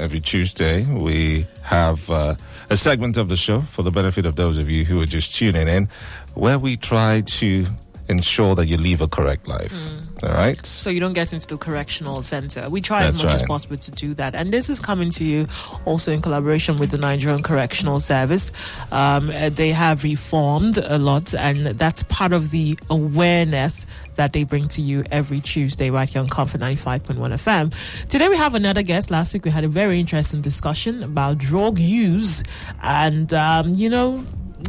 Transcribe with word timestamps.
every 0.00 0.20
Tuesday, 0.20 0.84
we 0.86 1.46
have 1.62 2.08
uh, 2.10 2.34
a 2.70 2.76
segment 2.76 3.16
of 3.16 3.28
the 3.28 3.36
show 3.36 3.60
for 3.62 3.82
the 3.82 3.90
benefit 3.90 4.26
of 4.26 4.36
those 4.36 4.56
of 4.56 4.68
you 4.68 4.84
who 4.84 5.00
are 5.00 5.06
just 5.06 5.34
tuning 5.34 5.68
in, 5.68 5.88
where 6.34 6.58
we 6.58 6.76
try 6.76 7.20
to 7.20 7.66
ensure 8.10 8.54
that 8.56 8.66
you 8.66 8.76
live 8.76 9.00
a 9.00 9.08
correct 9.08 9.48
life. 9.48 9.72
Mm. 9.72 10.24
All 10.24 10.34
right? 10.34 10.64
so 10.66 10.90
you 10.90 11.00
don't 11.00 11.14
get 11.14 11.32
into 11.32 11.46
the 11.46 11.56
correctional 11.56 12.22
center. 12.22 12.68
We 12.68 12.80
try 12.80 13.04
as 13.04 13.12
That's 13.12 13.24
much 13.24 13.34
as 13.34 13.42
possible 13.44 13.78
to 13.78 13.90
do 13.90 14.12
that. 14.14 14.34
And 14.34 14.52
this 14.52 14.68
is 14.68 14.80
coming 14.80 15.10
to 15.12 15.24
you 15.24 15.46
also 15.86 16.12
in 16.12 16.20
collaboration 16.20 16.76
with 16.76 16.90
the 16.90 16.98
Nigerian 16.98 17.42
Correctional 17.42 18.00
Service. 18.00 18.52
Um, 18.92 19.30
uh, 19.30 19.48
they 19.48 19.70
have 19.70 20.02
reformed 20.04 20.78
a 20.78 20.98
lot, 20.98 21.34
and 21.34 21.66
that's 21.78 22.02
part 22.04 22.32
of 22.32 22.50
the 22.50 22.78
awareness 22.90 23.86
that 24.16 24.32
they 24.34 24.44
bring 24.44 24.68
to 24.68 24.82
you 24.82 25.04
every 25.10 25.40
Tuesday 25.40 25.88
right 25.88 26.08
here 26.08 26.20
on 26.20 26.28
Comfort 26.28 26.60
95.1 26.60 27.16
FM. 27.16 28.08
Today 28.08 28.28
we 28.28 28.36
have 28.36 28.54
another 28.54 28.82
guest. 28.82 29.10
Last 29.10 29.32
week 29.32 29.44
we 29.44 29.50
had 29.50 29.64
a 29.64 29.68
very 29.68 29.98
interesting 29.98 30.42
discussion 30.42 31.02
about 31.02 31.38
drug 31.38 31.78
use 31.78 32.42
and, 32.82 33.32
um, 33.32 33.74
you 33.74 33.88
know, 33.88 34.24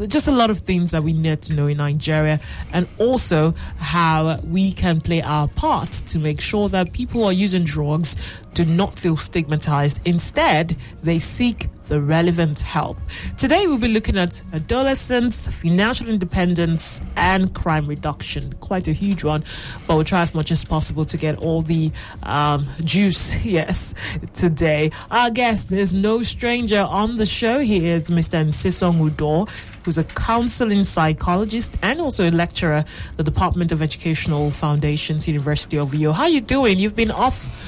just 0.08 0.28
a 0.28 0.32
lot 0.32 0.50
of 0.50 0.60
things 0.60 0.92
that 0.92 1.04
we 1.04 1.14
need 1.14 1.42
to 1.44 1.54
know 1.54 1.68
in 1.68 1.78
Nigeria, 1.78 2.40
and 2.74 2.88
also 2.98 3.54
how 3.78 4.40
we 4.44 4.72
can 4.72 5.02
play 5.02 5.22
our 5.22 5.48
part 5.48 5.92
to 5.92 6.20
make 6.20 6.42
sure 6.42 6.70
that 6.70 6.94
people 6.94 7.22
who 7.22 7.28
are 7.28 7.34
using 7.34 7.64
drugs 7.64 8.16
do 8.54 8.66
not 8.66 8.98
feel 8.98 9.18
stigmatized. 9.18 10.00
Instead, 10.06 10.76
they 11.04 11.20
seek 11.20 11.70
the 11.92 12.00
relevant 12.00 12.60
help. 12.60 12.98
Today, 13.38 13.68
we'll 13.68 13.78
be 13.78 13.90
looking 13.90 14.18
at 14.18 14.42
adolescents, 14.54 15.48
financial 15.48 16.08
independence, 16.08 17.02
and 17.18 17.54
crime 17.54 17.86
reduction. 17.86 18.54
Quite 18.62 18.88
a 18.88 18.94
huge 18.94 19.26
one, 19.26 19.44
but 19.86 19.96
we'll 19.96 20.06
try 20.06 20.22
as 20.22 20.34
much 20.34 20.52
as 20.52 20.64
possible 20.64 21.04
to 21.04 21.18
get 21.18 21.38
all 21.40 21.62
the 21.62 21.92
um, 22.24 22.66
juice, 22.86 23.36
yes, 23.44 23.94
today. 24.34 24.92
Our 25.12 25.32
guest 25.32 25.74
is 25.74 25.94
no 25.94 26.24
stranger 26.24 26.80
on 26.80 27.18
the 27.18 27.26
show. 27.26 27.60
He 27.60 27.88
is 27.88 28.10
Mr. 28.10 28.46
Nsisong 28.46 29.10
Udoh, 29.10 29.50
who's 29.84 29.98
a 29.98 30.06
counseling 30.06 30.86
psychologist 30.86 31.76
and 31.82 32.00
also 32.00 32.30
a 32.30 32.32
lecturer 32.32 32.86
at 32.86 33.18
the 33.18 33.24
Department 33.24 33.74
of 33.74 33.82
Educational 33.82 34.52
Foundations, 34.52 35.28
University 35.28 35.78
of 35.78 35.90
Uyo. 35.90 36.14
How 36.14 36.28
you 36.28 36.40
doing? 36.40 36.80
You've 36.80 36.96
been 36.96 37.12
off. 37.12 37.61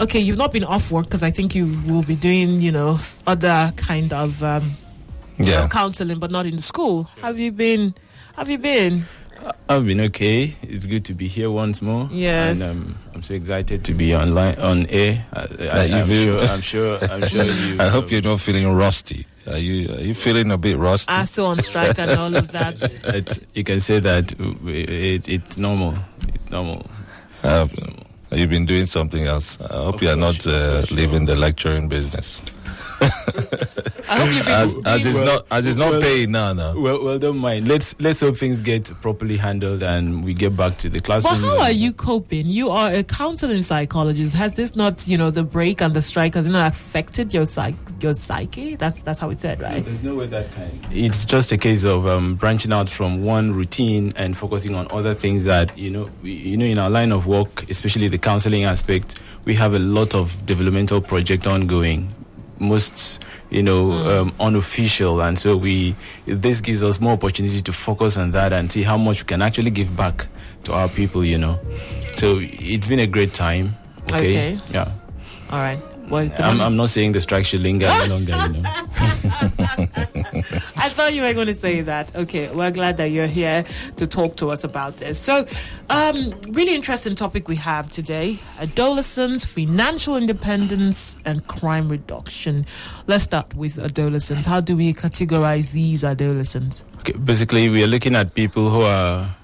Okay, 0.00 0.18
you've 0.18 0.36
not 0.38 0.52
been 0.52 0.64
off 0.64 0.90
work 0.90 1.06
because 1.06 1.22
I 1.22 1.30
think 1.30 1.54
you 1.54 1.66
will 1.86 2.02
be 2.02 2.16
doing, 2.16 2.60
you 2.60 2.72
know, 2.72 2.98
other 3.26 3.70
kind 3.76 4.12
of 4.12 4.42
um, 4.42 4.72
Yeah. 5.38 5.68
counseling, 5.68 6.18
but 6.18 6.30
not 6.30 6.46
in 6.46 6.58
school. 6.58 7.04
Have 7.22 7.38
you 7.38 7.52
been? 7.52 7.94
Have 8.36 8.48
you 8.48 8.58
been? 8.58 9.04
I've 9.68 9.84
been 9.86 10.00
okay. 10.00 10.56
It's 10.62 10.86
good 10.86 11.04
to 11.06 11.14
be 11.14 11.28
here 11.28 11.50
once 11.50 11.82
more. 11.82 12.08
Yes. 12.10 12.62
And 12.62 12.84
um, 12.84 12.94
I'm 13.14 13.22
so 13.22 13.34
excited 13.34 13.84
to 13.84 13.92
be 13.94 14.14
online 14.14 14.54
on 14.58 14.86
air. 14.86 15.26
I, 15.32 15.40
I, 15.70 16.00
I'm, 16.00 16.06
sure, 16.08 16.40
I'm 16.40 16.60
sure. 16.60 16.98
I'm 17.04 17.26
sure 17.28 17.44
you. 17.44 17.76
I 17.78 17.88
hope 17.88 18.04
um, 18.04 18.10
you're 18.10 18.22
not 18.22 18.40
feeling 18.40 18.66
rusty. 18.72 19.26
Are 19.46 19.58
you, 19.58 19.92
are 19.92 20.00
you 20.00 20.14
feeling 20.14 20.50
a 20.50 20.56
bit 20.56 20.78
rusty? 20.78 21.12
Are 21.12 21.26
still 21.26 21.46
on 21.46 21.60
strike 21.62 21.98
and 21.98 22.10
all 22.12 22.34
of 22.34 22.52
that. 22.52 22.80
It, 23.04 23.46
you 23.54 23.64
can 23.64 23.80
say 23.80 24.00
that 24.00 24.32
it, 24.66 25.28
it's 25.28 25.58
normal. 25.58 25.94
It's 26.32 26.48
normal. 26.50 26.86
Uh, 27.42 27.66
It's 27.68 27.78
normal. 27.78 28.03
You've 28.34 28.50
been 28.50 28.66
doing 28.66 28.86
something 28.86 29.26
else. 29.26 29.58
I 29.60 29.76
hope 29.84 29.96
Of 29.96 30.02
you 30.02 30.10
are 30.10 30.16
not 30.16 30.46
uh, 30.46 30.84
leaving 30.90 31.24
the 31.26 31.36
lecturing 31.36 31.88
business. 31.88 32.40
I 34.08 34.18
hope 34.18 34.34
you've 34.34 34.44
been. 34.44 34.54
As, 34.54 34.76
as 34.86 35.06
it's 35.06 35.14
Well, 35.16 35.24
not, 35.26 35.46
as 35.50 35.66
it's 35.66 35.78
not 35.78 35.90
well- 35.92 36.00
paying 36.00 36.32
now, 36.32 36.52
now. 36.52 36.78
Well, 36.78 37.02
well, 37.04 37.18
don't 37.18 37.38
mind. 37.38 37.68
Let's 37.68 37.98
let's 38.00 38.20
hope 38.20 38.36
things 38.36 38.60
get 38.60 38.90
properly 39.00 39.36
handled 39.36 39.82
and 39.82 40.24
we 40.24 40.34
get 40.34 40.56
back 40.56 40.76
to 40.78 40.88
the 40.88 41.00
classroom. 41.00 41.32
But 41.34 41.38
classroom. 41.40 41.58
how 41.58 41.64
are 41.64 41.70
you 41.72 41.92
coping? 41.92 42.46
You 42.46 42.70
are 42.70 42.92
a 42.92 43.02
counseling 43.02 43.62
psychologist. 43.62 44.34
Has 44.36 44.54
this 44.54 44.76
not, 44.76 45.06
you 45.08 45.16
know, 45.16 45.30
the 45.30 45.42
break 45.42 45.80
and 45.80 45.94
the 45.94 46.02
strike 46.02 46.34
has 46.34 46.46
it 46.46 46.50
not 46.50 46.72
affected 46.72 47.32
your 47.32 47.44
psych, 47.46 47.74
your 48.00 48.14
psyche? 48.14 48.76
That's 48.76 49.02
that's 49.02 49.20
how 49.20 49.30
it 49.30 49.40
said, 49.40 49.60
right? 49.60 49.84
There's 49.84 50.02
no 50.02 50.14
way 50.16 50.26
that 50.26 50.52
can. 50.54 50.70
It's 50.90 51.24
just 51.24 51.52
a 51.52 51.56
case 51.56 51.84
of 51.84 52.06
um, 52.06 52.34
branching 52.34 52.72
out 52.72 52.88
from 52.88 53.24
one 53.24 53.52
routine 53.54 54.12
and 54.16 54.36
focusing 54.36 54.74
on 54.74 54.86
other 54.90 55.14
things 55.14 55.44
that 55.44 55.76
you 55.78 55.90
know. 55.90 56.10
We, 56.22 56.32
you 56.32 56.56
know, 56.56 56.66
in 56.66 56.78
our 56.78 56.90
line 56.90 57.12
of 57.12 57.26
work, 57.26 57.68
especially 57.70 58.08
the 58.08 58.18
counseling 58.18 58.64
aspect, 58.64 59.20
we 59.44 59.54
have 59.54 59.74
a 59.74 59.78
lot 59.78 60.14
of 60.14 60.44
developmental 60.46 61.00
project 61.00 61.46
ongoing. 61.46 62.12
Most, 62.60 63.20
you 63.50 63.62
know, 63.62 63.92
um, 63.92 64.32
unofficial, 64.40 65.20
and 65.22 65.38
so 65.38 65.56
we. 65.56 65.94
This 66.26 66.60
gives 66.60 66.82
us 66.82 67.00
more 67.00 67.12
opportunity 67.12 67.60
to 67.62 67.72
focus 67.72 68.16
on 68.16 68.30
that 68.32 68.52
and 68.52 68.70
see 68.70 68.82
how 68.82 68.96
much 68.96 69.22
we 69.22 69.26
can 69.26 69.42
actually 69.42 69.70
give 69.70 69.94
back 69.96 70.26
to 70.64 70.72
our 70.72 70.88
people. 70.88 71.24
You 71.24 71.38
know, 71.38 71.60
so 72.16 72.38
it's 72.40 72.88
been 72.88 73.00
a 73.00 73.06
great 73.06 73.34
time. 73.34 73.76
Okay. 74.08 74.16
Okay. 74.54 74.58
Yeah. 74.72 74.92
All 75.50 75.58
right. 75.60 75.78
What 76.08 76.24
is 76.24 76.32
the 76.34 76.44
I'm, 76.44 76.60
I'm 76.60 76.76
not 76.76 76.90
saying 76.90 77.12
the 77.12 77.20
strike 77.20 77.46
should 77.46 77.60
linger 77.60 77.86
any 77.86 78.10
longer. 78.10 78.36
You 78.36 78.62
know. 78.62 78.70
I 80.84 80.90
thought 80.90 81.14
you 81.14 81.22
were 81.22 81.32
going 81.32 81.46
to 81.46 81.54
say 81.54 81.80
that. 81.80 82.14
Okay, 82.14 82.50
we're 82.50 82.70
glad 82.70 82.98
that 82.98 83.06
you're 83.06 83.26
here 83.26 83.64
to 83.96 84.06
talk 84.06 84.36
to 84.36 84.50
us 84.50 84.64
about 84.64 84.98
this. 84.98 85.18
So, 85.18 85.46
um, 85.88 86.38
really 86.50 86.74
interesting 86.74 87.14
topic 87.14 87.48
we 87.48 87.56
have 87.56 87.90
today: 87.90 88.38
adolescents, 88.58 89.46
financial 89.46 90.14
independence, 90.14 91.16
and 91.24 91.46
crime 91.46 91.88
reduction. 91.88 92.66
Let's 93.06 93.24
start 93.24 93.54
with 93.54 93.78
adolescents. 93.78 94.46
How 94.46 94.60
do 94.60 94.76
we 94.76 94.92
categorize 94.92 95.70
these 95.70 96.04
adolescents? 96.04 96.84
Okay, 96.98 97.14
basically, 97.14 97.70
we 97.70 97.82
are 97.82 97.86
looking 97.86 98.14
at 98.14 98.34
people 98.34 98.68
who 98.68 98.82
are 98.82 99.34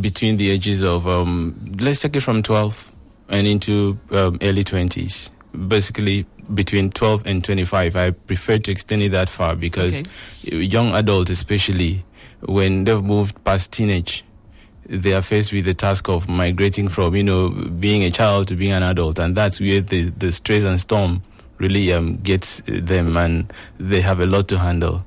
between 0.00 0.38
the 0.38 0.48
ages 0.50 0.82
of, 0.82 1.06
um, 1.06 1.74
let's 1.78 2.00
take 2.00 2.16
it 2.16 2.22
from 2.22 2.42
12 2.42 2.90
and 3.28 3.46
into 3.46 3.98
um, 4.12 4.38
early 4.40 4.64
20s. 4.64 5.30
Basically, 5.52 6.26
between 6.52 6.90
12 6.90 7.26
and 7.26 7.44
25. 7.44 7.96
I 7.96 8.10
prefer 8.10 8.58
to 8.58 8.70
extend 8.70 9.02
it 9.02 9.10
that 9.10 9.28
far 9.28 9.56
because 9.56 10.02
young 10.42 10.94
adults, 10.94 11.30
especially 11.30 12.04
when 12.40 12.84
they've 12.84 13.02
moved 13.02 13.42
past 13.44 13.72
teenage, 13.72 14.24
they 14.84 15.12
are 15.12 15.22
faced 15.22 15.52
with 15.52 15.66
the 15.66 15.74
task 15.74 16.08
of 16.08 16.28
migrating 16.28 16.88
from, 16.88 17.14
you 17.14 17.22
know, 17.22 17.50
being 17.50 18.02
a 18.04 18.10
child 18.10 18.48
to 18.48 18.56
being 18.56 18.72
an 18.72 18.82
adult. 18.82 19.18
And 19.18 19.36
that's 19.36 19.60
where 19.60 19.80
the, 19.80 20.10
the 20.10 20.32
stress 20.32 20.64
and 20.64 20.80
storm 20.80 21.22
really 21.58 21.92
um, 21.92 22.16
gets 22.18 22.62
them 22.66 23.16
and 23.16 23.52
they 23.78 24.00
have 24.00 24.20
a 24.20 24.26
lot 24.26 24.48
to 24.48 24.58
handle. 24.58 25.04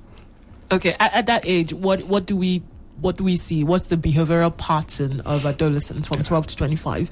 Okay, 0.71 0.95
at, 0.99 1.13
at 1.13 1.25
that 1.25 1.43
age, 1.45 1.73
what 1.73 2.03
what 2.03 2.25
do 2.25 2.37
we 2.37 2.63
what 3.01 3.17
do 3.17 3.23
we 3.25 3.35
see? 3.35 3.63
What's 3.63 3.89
the 3.89 3.97
behavioral 3.97 4.55
pattern 4.55 5.19
of 5.21 5.45
adolescents 5.45 6.07
from 6.07 6.23
12 6.23 6.47
to 6.47 6.55
25? 6.55 7.11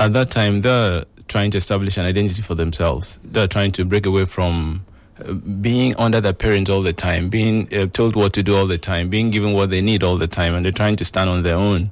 at 0.00 0.14
that 0.14 0.30
time 0.30 0.62
they're 0.62 1.04
trying 1.30 1.50
to 1.52 1.58
establish 1.58 1.96
an 1.96 2.04
identity 2.04 2.42
for 2.42 2.56
themselves. 2.56 3.20
They're 3.22 3.46
trying 3.46 3.70
to 3.72 3.84
break 3.84 4.04
away 4.04 4.24
from 4.24 4.84
uh, 5.24 5.32
being 5.32 5.94
under 5.96 6.20
their 6.20 6.32
parents 6.32 6.68
all 6.68 6.82
the 6.82 6.92
time 6.92 7.28
being 7.28 7.72
uh, 7.72 7.86
told 7.86 8.16
what 8.16 8.32
to 8.32 8.42
do 8.42 8.56
all 8.56 8.66
the 8.66 8.76
time 8.78 9.08
being 9.08 9.30
given 9.30 9.52
what 9.52 9.70
they 9.70 9.80
need 9.80 10.02
all 10.02 10.16
the 10.16 10.26
time 10.26 10.54
and 10.54 10.64
they're 10.64 10.72
trying 10.72 10.96
to 10.96 11.04
stand 11.04 11.30
on 11.30 11.42
their 11.42 11.54
own. 11.54 11.90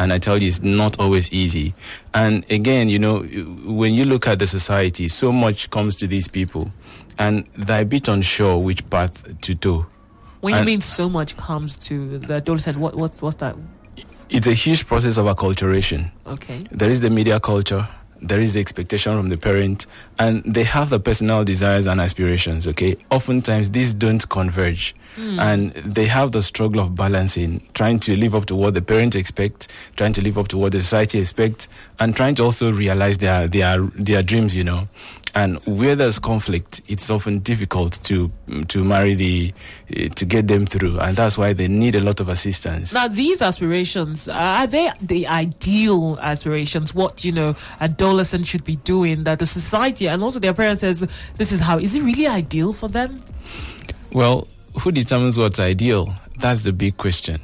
And 0.00 0.12
i 0.12 0.18
tell 0.18 0.40
you 0.40 0.48
it's 0.48 0.62
not 0.62 0.98
always 0.98 1.30
easy. 1.32 1.74
And 2.14 2.50
again 2.50 2.88
you 2.88 2.98
know 2.98 3.20
when 3.20 3.92
you 3.92 4.04
look 4.04 4.26
at 4.26 4.38
the 4.38 4.46
society 4.46 5.08
so 5.08 5.32
much 5.32 5.70
comes 5.70 5.96
to 5.96 6.06
these 6.06 6.26
people. 6.26 6.72
And 7.18 7.46
they're 7.56 7.82
a 7.82 7.84
bit 7.84 8.08
unsure 8.08 8.56
which 8.58 8.88
path 8.88 9.40
to 9.40 9.54
do. 9.54 9.86
When 10.40 10.56
you 10.56 10.64
mean 10.64 10.80
so 10.80 11.08
much 11.08 11.36
comes 11.36 11.76
to 11.88 12.18
the 12.18 12.36
adolescent, 12.36 12.78
what 12.78 12.94
what's 12.94 13.20
what's 13.20 13.36
that? 13.36 13.54
it's 14.30 14.46
a 14.46 14.52
huge 14.52 14.86
process 14.86 15.16
of 15.16 15.24
acculturation. 15.24 16.10
Okay. 16.26 16.58
there 16.70 16.90
is 16.90 17.00
the 17.00 17.10
media 17.10 17.40
culture 17.40 17.88
there 18.20 18.40
is 18.40 18.54
the 18.54 18.60
expectation 18.60 19.16
from 19.16 19.28
the 19.28 19.36
parent 19.36 19.86
and 20.18 20.42
they 20.44 20.64
have 20.64 20.90
the 20.90 21.00
personal 21.00 21.44
desires 21.44 21.86
and 21.86 22.00
aspirations 22.00 22.66
okay? 22.66 22.96
Oftentimes 23.10 23.70
these 23.70 23.94
don't 23.94 24.28
converge. 24.28 24.94
Hmm. 25.16 25.40
And 25.40 25.72
they 25.72 26.06
have 26.06 26.32
the 26.32 26.42
struggle 26.42 26.80
of 26.80 26.94
balancing 26.94 27.66
trying 27.74 27.98
to 28.00 28.16
live 28.16 28.34
up 28.34 28.46
to 28.46 28.54
what 28.54 28.74
the 28.74 28.82
parents 28.82 29.16
expect 29.16 29.68
trying 29.96 30.12
to 30.12 30.22
live 30.22 30.38
up 30.38 30.48
to 30.48 30.58
what 30.58 30.72
the 30.72 30.80
society 30.80 31.18
expects 31.18 31.68
and 31.98 32.14
trying 32.14 32.34
to 32.36 32.44
also 32.44 32.70
realize 32.70 33.18
their 33.18 33.48
their 33.48 33.78
their 33.94 34.22
dreams 34.22 34.54
you 34.54 34.64
know 34.64 34.88
and 35.34 35.58
where 35.66 35.94
there's 35.94 36.18
conflict 36.18 36.80
it's 36.88 37.10
often 37.10 37.38
difficult 37.40 38.02
to 38.04 38.30
to 38.68 38.82
marry 38.84 39.14
the 39.14 39.52
uh, 39.96 40.08
to 40.14 40.24
get 40.24 40.48
them 40.48 40.64
through 40.66 40.98
and 41.00 41.16
that's 41.16 41.36
why 41.36 41.52
they 41.52 41.68
need 41.68 41.94
a 41.94 42.00
lot 42.00 42.20
of 42.20 42.28
assistance 42.28 42.92
Now, 42.94 43.08
these 43.08 43.42
aspirations 43.42 44.28
are 44.28 44.66
they 44.66 44.90
the 45.00 45.26
ideal 45.28 46.18
aspirations? 46.20 46.94
What 46.94 47.24
you 47.24 47.32
know, 47.32 47.54
adolescents 47.80 48.48
should 48.48 48.64
be 48.64 48.76
doing 48.76 49.24
that 49.24 49.38
the 49.38 49.46
society 49.46 50.08
and 50.08 50.22
also 50.22 50.38
their 50.40 50.54
parents 50.54 50.80
says 50.80 51.06
this 51.36 51.52
is 51.52 51.60
how. 51.60 51.78
Is 51.78 51.94
it 51.94 52.02
really 52.02 52.26
ideal 52.26 52.72
for 52.72 52.88
them? 52.88 53.22
Well, 54.12 54.48
who 54.80 54.92
determines 54.92 55.36
what's 55.36 55.58
ideal? 55.60 56.14
That's 56.40 56.62
the 56.62 56.72
big 56.72 56.96
question. 56.96 57.40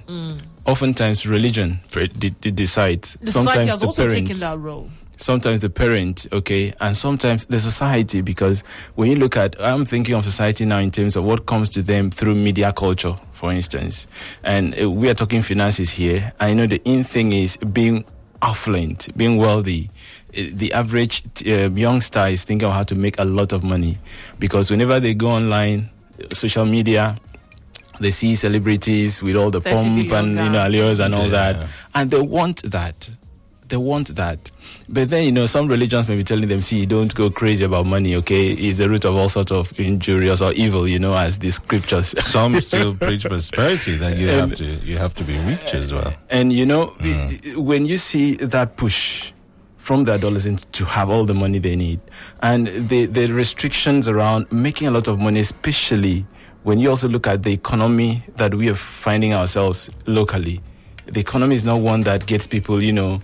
Oftentimes, 0.67 1.27
religion 1.27 1.81
pre- 1.91 2.09
de- 2.09 2.31
de- 2.31 2.51
decides. 2.51 3.15
The 3.21 3.27
society 3.27 3.45
sometimes 3.45 3.71
has 3.71 3.81
the 3.81 3.87
also 3.87 4.09
taken 4.09 4.25
parents. 4.27 4.41
that 4.41 4.59
role. 4.59 4.89
Sometimes 5.17 5.61
the 5.61 5.71
parent, 5.71 6.27
okay, 6.33 6.73
and 6.81 6.97
sometimes 6.97 7.45
the 7.47 7.59
society. 7.61 8.21
Because 8.21 8.63
when 8.97 9.11
you 9.11 9.17
look 9.17 9.37
at, 9.37 9.55
I'm 9.61 9.85
thinking 9.85 10.15
of 10.15 10.25
society 10.25 10.65
now 10.65 10.79
in 10.79 10.91
terms 10.91 11.17
of 11.17 11.25
what 11.25 11.47
comes 11.47 11.71
to 11.71 11.83
them 11.83 12.11
through 12.11 12.35
media 12.35 12.73
culture, 12.73 13.15
for 13.33 13.53
instance, 13.53 14.07
and 14.43 14.75
uh, 14.81 14.91
we 14.91 15.09
are 15.09 15.15
talking 15.15 15.43
finances 15.43 15.91
here. 15.91 16.33
I 16.41 16.53
know 16.55 16.67
the 16.67 16.83
in 16.85 17.05
thing 17.05 17.33
is 17.33 17.57
being 17.59 18.05
affluent, 18.43 19.17
being 19.17 19.37
wealthy. 19.39 19.89
Uh, 20.37 20.51
The 20.53 20.73
average 20.73 21.23
uh, 21.47 21.71
youngster 21.71 22.27
is 22.27 22.45
thinking 22.45 22.69
of 22.69 22.75
how 22.75 22.83
to 22.85 22.95
make 22.95 23.19
a 23.19 23.25
lot 23.25 23.53
of 23.53 23.63
money 23.63 23.99
because 24.39 24.71
whenever 24.71 25.01
they 25.01 25.15
go 25.15 25.29
online, 25.31 25.89
social 26.33 26.65
media, 26.67 27.17
they 28.01 28.11
see 28.11 28.35
celebrities 28.35 29.23
with 29.23 29.37
all 29.37 29.51
the 29.51 29.61
pomp 29.61 30.11
and 30.13 30.31
you 30.31 30.35
know 30.35 30.53
down. 30.53 30.67
allures 30.67 30.99
and 31.01 31.15
all 31.15 31.25
Yeah. 31.31 31.53
that, 31.53 31.69
and 31.95 32.11
they 32.11 32.21
want 32.21 32.63
that. 32.73 33.09
They 33.69 33.79
want 33.79 34.15
that. 34.17 34.51
But 34.91 35.09
then, 35.09 35.25
you 35.25 35.33
know, 35.33 35.47
some 35.47 35.69
religions 35.69 36.07
may 36.07 36.17
be 36.17 36.25
telling 36.25 36.49
them, 36.49 36.61
see, 36.61 36.85
don't 36.85 37.13
go 37.15 37.31
crazy 37.31 37.65
about 37.65 37.87
money, 37.87 38.15
okay? 38.17 38.53
It's 38.53 38.79
the 38.79 38.89
root 38.91 39.05
of 39.07 39.17
all 39.17 39.29
sorts 39.31 39.53
of 39.53 39.73
injurious 39.81 40.43
or 40.43 40.53
evil, 40.53 40.87
you 40.87 40.99
know, 40.99 41.15
as 41.15 41.39
the 41.39 41.51
scriptures. 41.51 42.09
Some 42.25 42.61
still 42.61 42.95
preach 43.07 43.25
prosperity 43.25 43.97
that 43.97 44.19
you 44.19 44.31
Um, 44.31 44.51
have 44.51 44.55
to 44.59 44.65
you 44.85 44.99
have 44.99 45.15
to 45.15 45.25
be 45.25 45.39
rich 45.39 45.73
as 45.75 45.95
well. 45.95 46.13
And, 46.29 46.53
you 46.53 46.67
know, 46.67 46.93
i- 47.01 47.39
when 47.57 47.87
you 47.87 47.97
see 47.97 48.37
that 48.37 48.77
push 48.77 49.33
from 49.79 50.05
the 50.05 50.13
adolescents 50.13 50.67
to 50.73 50.85
have 50.85 51.09
all 51.11 51.25
the 51.25 51.35
money 51.35 51.59
they 51.59 51.75
need, 51.77 52.01
and 52.43 52.69
the, 52.89 53.07
the 53.07 53.27
restrictions 53.33 54.09
around 54.09 54.47
making 54.53 54.89
a 54.89 54.91
lot 54.91 55.09
of 55.09 55.19
money, 55.19 55.41
especially 55.41 56.27
when 56.65 56.79
you 56.81 56.91
also 56.91 57.09
look 57.09 57.27
at 57.27 57.43
the 57.43 57.53
economy 57.53 58.23
that 58.37 58.55
we 58.55 58.69
are 58.69 58.75
finding 58.77 59.33
ourselves 59.35 59.91
locally, 60.07 60.61
the 61.07 61.21
economy 61.21 61.55
is 61.55 61.65
not 61.65 61.81
one 61.81 62.03
that 62.03 62.25
gets 62.27 62.47
people, 62.47 62.83
you 62.83 62.93
know, 62.93 63.21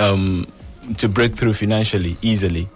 um, 0.00 0.50
to 0.96 1.08
break 1.08 1.36
through 1.36 1.54
financially 1.54 2.16
easily. 2.22 2.68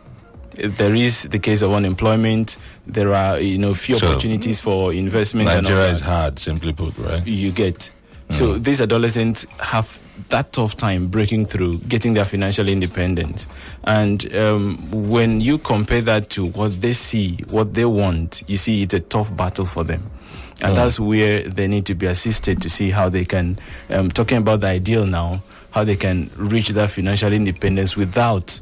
There 0.57 0.95
is 0.95 1.25
the 1.25 1.41
case 1.41 1.63
of 1.63 1.73
unemployment. 1.73 2.59
There 2.87 3.13
are, 3.13 3.41
you 3.41 3.59
know, 3.59 3.75
few 3.75 3.97
So, 3.97 4.07
opportunities 4.09 4.61
for 4.61 4.93
investment. 4.93 5.49
and 5.49 5.57
all 5.67 5.73
Nigeria 5.73 5.91
is 5.91 6.01
hard, 6.01 6.39
simply 6.39 6.73
put, 6.73 6.97
right? 6.99 7.27
you 7.27 7.51
get. 7.51 7.91
So 8.31 8.57
these 8.59 8.81
adolescents 8.81 9.47
have 9.61 10.01
that 10.31 10.53
tough 10.53 10.77
time 10.77 11.09
breaking 11.09 11.47
through, 11.47 11.79
getting 11.89 12.15
their 12.15 12.25
financial 12.25 12.69
independence. 12.69 13.47
And 13.85 14.33
um, 14.35 14.77
when 14.91 15.41
you 15.41 15.59
compare 15.59 16.01
that 16.03 16.31
to 16.31 16.47
what 16.47 16.81
they 16.81 16.93
see, 16.95 17.37
what 17.51 17.75
they 17.75 17.85
want, 17.85 18.43
you 18.47 18.57
see 18.57 18.83
it's 18.83 18.95
a 18.95 19.01
tough 19.01 19.37
battle 19.37 19.67
for 19.67 19.83
them. 19.85 20.09
And 20.63 20.73
Mm. 20.73 20.77
that's 20.77 21.01
where 21.01 21.43
they 21.43 21.67
need 21.67 21.85
to 21.87 21.95
be 21.97 22.07
assisted 22.07 22.63
to 22.63 22.71
see 22.71 22.91
how 22.91 23.09
they 23.09 23.25
can, 23.25 23.59
um, 23.91 24.11
talking 24.11 24.39
about 24.39 24.61
the 24.61 24.69
ideal 24.69 25.05
now, 25.05 25.43
how 25.75 25.83
they 25.83 25.97
can 25.97 26.31
reach 26.37 26.69
that 26.69 26.89
financial 26.89 27.33
independence 27.33 27.97
without 27.97 28.61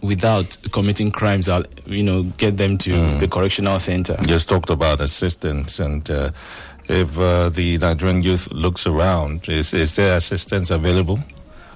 without 0.00 0.56
committing 0.70 1.10
crimes 1.10 1.48
I'll 1.48 1.64
you 1.86 2.02
know 2.04 2.22
get 2.38 2.56
them 2.56 2.78
to 2.78 3.18
the 3.18 3.26
correctional 3.28 3.78
center 3.80 4.16
You 4.20 4.28
just 4.28 4.48
talked 4.48 4.70
about 4.70 5.00
assistance, 5.00 5.80
and 5.80 6.08
uh, 6.10 6.30
if 6.88 7.18
uh, 7.18 7.48
the 7.48 7.78
Nigerian 7.78 8.22
youth 8.22 8.46
looks 8.52 8.86
around, 8.86 9.48
is 9.48 9.74
is 9.74 9.96
there 9.96 10.16
assistance 10.16 10.70
available, 10.70 11.18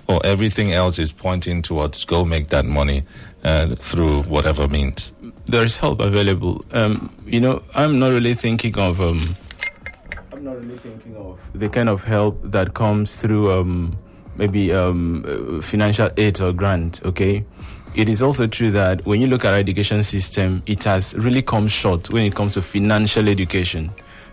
or 0.06 0.20
everything 0.24 0.72
else 0.72 0.98
is 0.98 1.12
pointing 1.12 1.62
towards 1.62 2.04
go 2.04 2.24
make 2.24 2.48
that 2.48 2.64
money 2.64 3.02
uh, 3.44 3.74
through 3.76 4.22
whatever 4.24 4.68
means? 4.68 5.12
there 5.48 5.64
is 5.64 5.78
help 5.78 6.00
available. 6.00 6.62
Um, 6.72 7.10
you 7.26 7.40
know, 7.40 7.62
I'm 7.74 7.98
not 7.98 8.08
really 8.12 8.34
thinking 8.34 8.78
of. 8.78 9.00
Um, 9.00 9.34
I'm 10.32 10.44
not 10.44 10.60
really 10.60 10.76
thinking 10.78 11.16
of 11.16 11.40
the 11.54 11.68
kind 11.68 11.88
of 11.88 12.04
help 12.04 12.38
that 12.44 12.74
comes 12.74 13.16
through 13.16 13.50
um, 13.50 13.96
maybe 14.38 14.72
um, 14.72 15.24
uh, 15.26 15.60
financial 15.60 16.08
aid 16.16 16.40
or 16.40 16.52
grant. 16.52 17.04
Okay, 17.04 17.44
it 17.94 18.08
is 18.08 18.22
also 18.22 18.46
true 18.46 18.70
that 18.70 19.04
when 19.04 19.20
you 19.20 19.26
look 19.26 19.44
at 19.44 19.52
our 19.52 19.58
education 19.58 20.02
system, 20.02 20.62
it 20.66 20.84
has 20.84 21.14
really 21.16 21.42
come 21.42 21.68
short 21.68 22.10
when 22.10 22.22
it 22.22 22.34
comes 22.34 22.54
to 22.54 22.62
financial 22.62 23.28
education. 23.28 23.90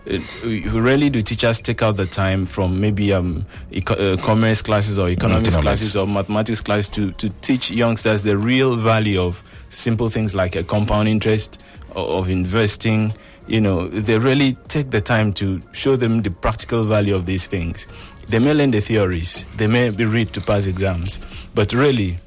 Uh, 0.10 0.20
we- 0.44 0.62
Rarely 0.68 1.10
do 1.10 1.22
teachers 1.24 1.62
take 1.62 1.82
out 1.82 1.98
the 1.98 2.06
time 2.06 2.46
from 2.46 2.80
maybe 2.80 3.12
um, 3.12 3.44
eco- 3.72 3.96
uh, 3.96 4.18
commerce 4.18 4.62
classes 4.62 5.00
or 5.00 5.10
economics, 5.10 5.56
Economics. 5.56 5.80
classes 5.82 5.96
or 5.96 6.06
mathematics 6.08 6.62
classes 6.62 6.90
to, 6.92 7.12
to 7.14 7.30
teach 7.42 7.72
youngsters 7.72 8.22
the 8.22 8.38
real 8.38 8.76
value 8.78 9.20
of 9.20 9.42
simple 9.72 10.10
things 10.10 10.36
like 10.36 10.56
a 10.56 10.64
compound 10.64 11.08
interest 11.10 11.60
o- 11.96 12.20
of 12.20 12.30
investing. 12.30 13.14
You 13.48 13.62
know, 13.62 13.88
they 13.88 14.18
really 14.20 14.54
take 14.68 14.92
the 14.92 15.02
time 15.02 15.34
to 15.34 15.60
show 15.72 15.96
them 15.96 16.22
the 16.22 16.30
practical 16.32 16.84
value 16.84 17.16
of 17.16 17.26
these 17.26 17.48
things. 17.48 17.88
They 18.28 18.40
may 18.40 18.54
learn 18.54 18.72
the 18.72 18.82
theories, 18.82 19.46
they 19.56 19.68
may 19.68 19.90
be 19.90 20.06
read 20.06 20.34
to 20.34 20.42
pass 20.42 20.68
exams, 20.68 21.20
but 21.54 21.74
really, 21.74 22.18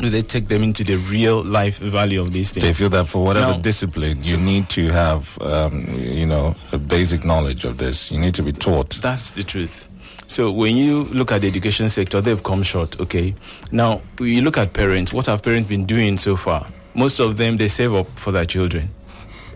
do 0.00 0.08
they 0.08 0.22
take 0.22 0.48
them 0.48 0.62
into 0.62 0.82
the 0.84 0.96
real 0.96 1.44
life 1.44 1.78
value 1.78 2.20
of 2.20 2.32
these 2.32 2.50
things? 2.50 2.64
They 2.64 2.72
feel 2.72 2.88
that 2.90 3.08
for 3.08 3.24
whatever 3.24 3.58
discipline, 3.60 4.22
you 4.22 4.36
need 4.36 4.68
to 4.70 4.88
have, 4.88 5.40
um, 5.40 5.86
you 5.98 6.26
know, 6.26 6.56
a 6.72 6.78
basic 6.78 7.24
knowledge 7.24 7.64
of 7.64 7.78
this. 7.78 8.10
You 8.10 8.18
need 8.18 8.34
to 8.36 8.42
be 8.42 8.52
taught. 8.52 8.90
That's 9.02 9.32
the 9.32 9.42
truth. 9.42 9.88
So 10.26 10.50
when 10.50 10.76
you 10.76 11.04
look 11.04 11.32
at 11.32 11.40
the 11.40 11.48
education 11.48 11.88
sector, 11.88 12.20
they've 12.20 12.42
come 12.42 12.62
short. 12.62 13.00
Okay. 13.00 13.34
Now 13.72 14.02
you 14.20 14.42
look 14.42 14.58
at 14.58 14.72
parents. 14.72 15.12
What 15.12 15.26
have 15.26 15.42
parents 15.42 15.68
been 15.68 15.86
doing 15.86 16.18
so 16.18 16.36
far? 16.36 16.66
Most 16.94 17.20
of 17.20 17.36
them 17.36 17.56
they 17.56 17.68
save 17.68 17.94
up 17.94 18.08
for 18.08 18.32
their 18.32 18.44
children, 18.44 18.90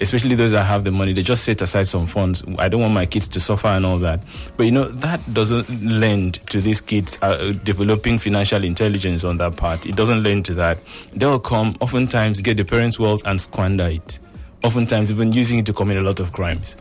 especially 0.03 0.35
those 0.35 0.53
that 0.53 0.65
have 0.65 0.85
the 0.85 0.91
money. 0.91 1.13
They 1.13 1.23
just 1.23 1.45
set 1.45 1.63
aside 1.63 1.89
some 1.89 2.07
funds. 2.07 2.43
I 2.59 2.69
don't 2.69 2.81
want 2.81 2.93
my 2.93 3.07
kids 3.07 3.29
to 3.29 3.41
suffer 3.41 3.69
and 3.69 3.87
all 3.87 3.99
that. 4.01 4.21
But 4.57 4.65
you 4.65 4.73
know 4.73 4.85
that 4.85 5.21
doesn't 5.33 5.69
lend 5.83 6.35
to 6.51 6.61
these 6.61 6.81
kids 6.81 7.19
uh, 7.23 7.53
developing 7.65 8.19
financial 8.19 8.65
intelligence 8.65 9.25
on 9.25 9.39
that 9.39 9.57
part. 9.57 9.87
It 9.87 9.97
doesn't 9.97 10.23
lend 10.23 10.45
to 10.47 10.55
that. 10.55 10.79
They'll 11.15 11.41
come 11.41 11.77
oftentimes 11.81 12.41
get 12.41 12.57
the 12.57 12.65
parents' 12.65 12.99
wealth 12.99 13.27
and 13.27 13.41
squander 13.41 13.87
it. 13.87 14.19
Oftentimes 14.65 15.11
even 15.11 15.33
using 15.33 15.61
it 15.61 15.67
to 15.67 15.73
commit 15.73 15.97
a 15.97 16.03
lot 16.03 16.21
of 16.21 16.33
crimes. 16.33 16.77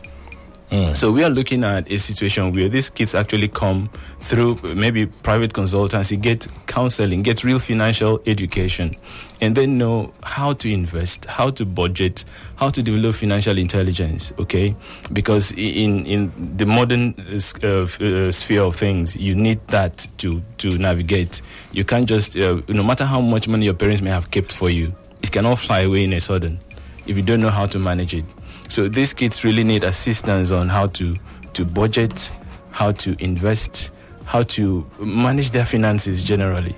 So 0.94 1.12
we 1.12 1.22
are 1.22 1.28
looking 1.28 1.64
at 1.64 1.90
a 1.92 1.98
situation 1.98 2.52
where 2.54 2.66
these 2.68 2.88
kids 2.88 3.14
actually 3.14 3.48
come 3.48 3.90
through 4.20 4.56
maybe 4.74 5.04
private 5.04 5.52
consultancy, 5.52 6.18
get 6.18 6.46
counseling, 6.66 7.22
get 7.22 7.44
real 7.44 7.58
financial 7.58 8.20
education, 8.24 8.94
and 9.42 9.54
then 9.54 9.76
know 9.76 10.12
how 10.22 10.54
to 10.54 10.72
invest, 10.72 11.26
how 11.26 11.50
to 11.50 11.66
budget, 11.66 12.24
how 12.56 12.70
to 12.70 12.82
develop 12.82 13.14
financial 13.16 13.58
intelligence. 13.58 14.32
Okay, 14.38 14.74
because 15.12 15.52
in 15.52 16.06
in 16.06 16.32
the 16.56 16.64
modern 16.64 17.14
uh, 17.18 17.40
uh, 17.62 17.86
uh, 18.04 18.32
sphere 18.32 18.62
of 18.62 18.74
things, 18.76 19.14
you 19.16 19.34
need 19.34 19.60
that 19.68 20.06
to 20.18 20.42
to 20.58 20.78
navigate. 20.78 21.42
You 21.72 21.84
can't 21.84 22.08
just 22.08 22.34
uh, 22.34 22.62
no 22.68 22.82
matter 22.82 23.04
how 23.04 23.20
much 23.20 23.46
money 23.46 23.66
your 23.66 23.74
parents 23.74 24.00
may 24.00 24.10
have 24.10 24.30
kept 24.30 24.52
for 24.54 24.70
you, 24.70 24.94
it 25.22 25.32
cannot 25.32 25.58
fly 25.58 25.80
away 25.80 26.04
in 26.04 26.14
a 26.14 26.20
sudden 26.20 26.60
if 27.04 27.16
you 27.16 27.22
don't 27.22 27.40
know 27.40 27.50
how 27.50 27.66
to 27.66 27.78
manage 27.78 28.14
it. 28.14 28.24
So 28.72 28.88
these 28.88 29.12
kids 29.12 29.44
really 29.44 29.64
need 29.64 29.84
assistance 29.84 30.50
on 30.50 30.66
how 30.66 30.86
to 30.86 31.14
to 31.52 31.64
budget, 31.66 32.30
how 32.70 32.92
to 32.92 33.14
invest, 33.22 33.92
how 34.24 34.44
to 34.44 34.90
manage 34.98 35.50
their 35.50 35.66
finances 35.66 36.24
generally, 36.24 36.74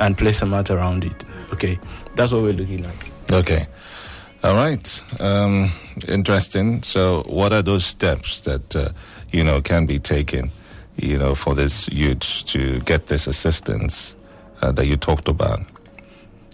and 0.00 0.18
play 0.18 0.32
some 0.32 0.52
art 0.52 0.70
around 0.70 1.04
it. 1.04 1.14
Okay, 1.52 1.78
that's 2.16 2.32
what 2.32 2.42
we're 2.42 2.52
looking 2.52 2.84
at. 2.84 2.96
Okay. 3.30 3.64
All 4.42 4.56
right. 4.56 5.02
Um, 5.20 5.70
interesting. 6.08 6.82
So, 6.82 7.22
what 7.28 7.52
are 7.52 7.62
those 7.62 7.86
steps 7.86 8.40
that 8.40 8.74
uh, 8.74 8.88
you 9.30 9.44
know 9.44 9.60
can 9.60 9.86
be 9.86 10.00
taken, 10.00 10.50
you 10.96 11.16
know, 11.16 11.36
for 11.36 11.54
this 11.54 11.86
youth 11.92 12.42
to 12.46 12.80
get 12.80 13.06
this 13.06 13.28
assistance 13.28 14.16
uh, 14.62 14.72
that 14.72 14.86
you 14.88 14.96
talked 14.96 15.28
about? 15.28 15.60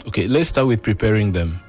Okay, 0.06 0.28
let's 0.28 0.50
start 0.50 0.66
with 0.66 0.82
preparing 0.82 1.32
them. 1.32 1.61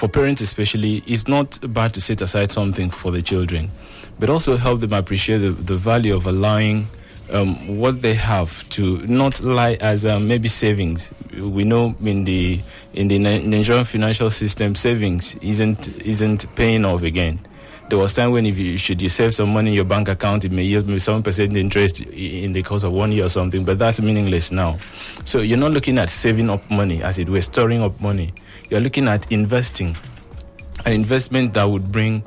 For 0.00 0.08
parents, 0.08 0.40
especially, 0.40 1.02
it's 1.06 1.28
not 1.28 1.58
bad 1.74 1.92
to 1.92 2.00
set 2.00 2.22
aside 2.22 2.50
something 2.50 2.88
for 2.88 3.12
the 3.12 3.20
children, 3.20 3.70
but 4.18 4.30
also 4.30 4.56
help 4.56 4.80
them 4.80 4.94
appreciate 4.94 5.40
the, 5.40 5.50
the 5.50 5.76
value 5.76 6.16
of 6.16 6.24
allowing 6.26 6.88
um, 7.30 7.76
what 7.76 8.00
they 8.00 8.14
have 8.14 8.66
to 8.70 8.96
not 9.06 9.42
lie 9.42 9.76
as 9.82 10.06
um, 10.06 10.26
maybe 10.26 10.48
savings. 10.48 11.12
We 11.38 11.64
know 11.64 11.94
in 12.02 12.24
the 12.24 12.62
in 12.94 13.08
the 13.08 13.18
Nigerian 13.18 13.84
financial 13.84 14.30
system, 14.30 14.74
savings 14.74 15.34
isn't 15.42 16.00
isn't 16.00 16.46
paying 16.56 16.86
off 16.86 17.02
again. 17.02 17.38
There 17.90 17.98
was 17.98 18.14
time 18.14 18.30
when 18.30 18.46
if 18.46 18.56
you 18.56 18.78
should 18.78 19.02
you 19.02 19.10
save 19.10 19.34
some 19.34 19.52
money 19.52 19.68
in 19.68 19.74
your 19.74 19.84
bank 19.84 20.08
account, 20.08 20.46
it 20.46 20.50
may 20.50 20.62
yield 20.62 20.86
maybe 20.86 21.00
seven 21.00 21.22
percent 21.22 21.54
interest 21.58 22.00
in 22.00 22.52
the 22.52 22.62
course 22.62 22.84
of 22.84 22.92
one 22.92 23.12
year 23.12 23.26
or 23.26 23.28
something, 23.28 23.66
but 23.66 23.78
that's 23.78 24.00
meaningless 24.00 24.50
now. 24.50 24.76
So 25.26 25.42
you're 25.42 25.58
not 25.58 25.72
looking 25.72 25.98
at 25.98 26.08
saving 26.08 26.48
up 26.48 26.70
money 26.70 27.02
as 27.02 27.18
it 27.18 27.28
were, 27.28 27.42
storing 27.42 27.82
up 27.82 28.00
money. 28.00 28.32
You're 28.70 28.80
looking 28.80 29.08
at 29.08 29.30
investing, 29.32 29.96
an 30.86 30.92
investment 30.92 31.54
that 31.54 31.64
would 31.64 31.90
bring 31.90 32.22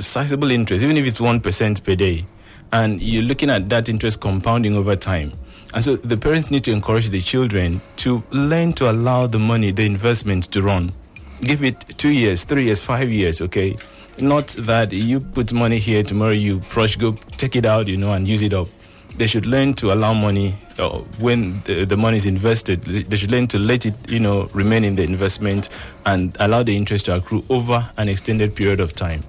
sizable 0.00 0.50
interest, 0.50 0.82
even 0.82 0.96
if 0.96 1.06
it's 1.06 1.20
one 1.20 1.40
percent 1.40 1.84
per 1.84 1.94
day, 1.94 2.26
and 2.72 3.00
you're 3.00 3.22
looking 3.22 3.48
at 3.48 3.68
that 3.68 3.88
interest 3.88 4.20
compounding 4.20 4.76
over 4.76 4.96
time. 4.96 5.32
And 5.72 5.82
so 5.82 5.96
the 5.96 6.16
parents 6.16 6.50
need 6.50 6.64
to 6.64 6.72
encourage 6.72 7.10
the 7.10 7.20
children 7.20 7.80
to 7.98 8.22
learn 8.30 8.72
to 8.74 8.90
allow 8.90 9.26
the 9.26 9.38
money, 9.38 9.70
the 9.70 9.86
investment 9.86 10.44
to 10.52 10.62
run. 10.62 10.92
Give 11.40 11.64
it 11.64 11.80
two 11.96 12.10
years, 12.10 12.44
three 12.44 12.64
years, 12.64 12.80
five 12.80 13.10
years, 13.10 13.40
okay? 13.40 13.76
Not 14.18 14.48
that 14.60 14.92
you 14.92 15.20
put 15.20 15.52
money 15.52 15.78
here, 15.78 16.02
tomorrow 16.02 16.32
you 16.32 16.60
rush, 16.76 16.96
go 16.96 17.12
take 17.32 17.56
it 17.56 17.66
out, 17.66 17.88
you 17.88 17.96
know, 17.96 18.12
and 18.12 18.26
use 18.26 18.42
it 18.42 18.52
up. 18.52 18.68
They 19.16 19.26
should 19.26 19.46
learn 19.46 19.74
to 19.74 19.92
allow 19.92 20.12
money 20.12 20.58
uh, 20.78 20.98
when 21.18 21.60
the, 21.64 21.84
the 21.84 21.96
money 21.96 22.16
is 22.16 22.26
invested. 22.26 22.82
They 22.82 23.16
should 23.16 23.30
learn 23.30 23.46
to 23.48 23.58
let 23.58 23.86
it, 23.86 23.94
you 24.10 24.18
know, 24.18 24.46
remain 24.54 24.84
in 24.84 24.96
the 24.96 25.04
investment 25.04 25.68
and 26.04 26.36
allow 26.40 26.62
the 26.62 26.76
interest 26.76 27.06
to 27.06 27.16
accrue 27.16 27.44
over 27.48 27.88
an 27.96 28.08
extended 28.08 28.56
period 28.56 28.80
of 28.80 28.92
time 28.92 29.22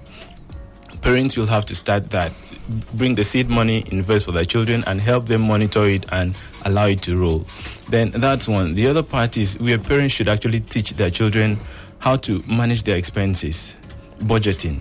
parents 1.06 1.36
will 1.36 1.46
have 1.46 1.64
to 1.64 1.72
start 1.72 2.10
that 2.10 2.32
bring 2.94 3.14
the 3.14 3.22
seed 3.22 3.48
money, 3.48 3.84
invest 3.92 4.24
for 4.24 4.32
their 4.32 4.44
children, 4.44 4.82
and 4.88 5.00
help 5.00 5.26
them 5.26 5.42
monitor 5.42 5.84
it 5.86 6.04
and 6.10 6.36
allow 6.64 6.86
it 6.86 7.00
to 7.02 7.16
roll. 7.16 7.46
Then 7.88 8.10
that's 8.10 8.48
one. 8.48 8.74
The 8.74 8.88
other 8.88 9.04
part 9.04 9.36
is 9.36 9.56
where 9.60 9.78
parents 9.78 10.14
should 10.14 10.28
actually 10.28 10.60
teach 10.60 10.94
their 10.94 11.10
children 11.10 11.60
how 11.98 12.16
to 12.16 12.42
manage 12.48 12.82
their 12.82 12.96
expenses, 12.96 13.78
budgeting. 14.22 14.80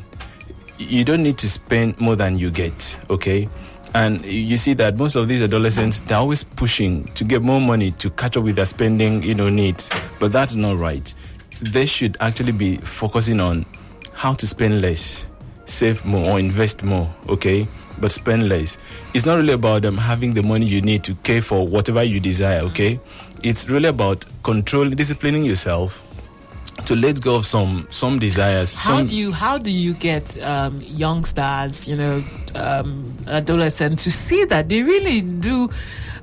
You 0.79 1.05
don't 1.05 1.21
need 1.21 1.37
to 1.37 1.49
spend 1.49 1.99
more 1.99 2.15
than 2.15 2.39
you 2.39 2.49
get, 2.49 2.97
okay? 3.11 3.47
And 3.95 4.25
you 4.25 4.57
see 4.57 4.73
that 4.73 4.97
most 4.97 5.15
of 5.15 5.29
these 5.29 5.41
adolescents, 5.41 6.01
they're 6.01 6.17
always 6.17 6.43
pushing 6.43 7.05
to 7.13 7.23
get 7.23 7.41
more 7.41 7.61
money 7.61 7.91
to 7.91 8.09
catch 8.09 8.35
up 8.35 8.43
with 8.43 8.57
their 8.57 8.65
spending, 8.65 9.23
you 9.23 9.33
know, 9.33 9.47
needs. 9.49 9.89
But 10.19 10.33
that's 10.33 10.53
not 10.53 10.75
right. 10.77 11.13
They 11.61 11.85
should 11.85 12.17
actually 12.19 12.51
be 12.51 12.75
focusing 12.75 13.39
on 13.39 13.65
how 14.11 14.33
to 14.33 14.45
spend 14.45 14.81
less, 14.81 15.27
save 15.63 16.03
more, 16.03 16.31
or 16.31 16.39
invest 16.39 16.83
more, 16.83 17.15
okay? 17.29 17.69
But 17.97 18.11
spend 18.11 18.49
less. 18.49 18.77
It's 19.13 19.25
not 19.25 19.35
really 19.35 19.53
about 19.53 19.83
them 19.83 19.97
having 19.97 20.33
the 20.33 20.43
money 20.43 20.65
you 20.65 20.81
need 20.81 21.05
to 21.05 21.15
care 21.15 21.41
for 21.41 21.65
whatever 21.65 22.03
you 22.03 22.19
desire, 22.19 22.59
okay? 22.63 22.99
It's 23.43 23.69
really 23.69 23.87
about 23.87 24.25
controlling, 24.43 24.97
disciplining 24.97 25.45
yourself 25.45 26.01
to 26.85 26.95
let 26.95 27.21
go 27.21 27.35
of 27.35 27.45
some 27.45 27.87
some 27.89 28.19
desires. 28.19 28.77
How 28.77 28.97
some, 28.97 29.05
do 29.05 29.17
you 29.17 29.31
how 29.31 29.57
do 29.57 29.71
you 29.71 29.93
get 29.93 30.41
um, 30.41 30.81
youngsters, 30.81 31.87
you 31.87 31.95
know, 31.95 32.23
um, 32.55 33.17
adolescents 33.27 34.03
to 34.03 34.11
see 34.11 34.45
that 34.45 34.69
they 34.69 34.83
really 34.83 35.21
do 35.21 35.69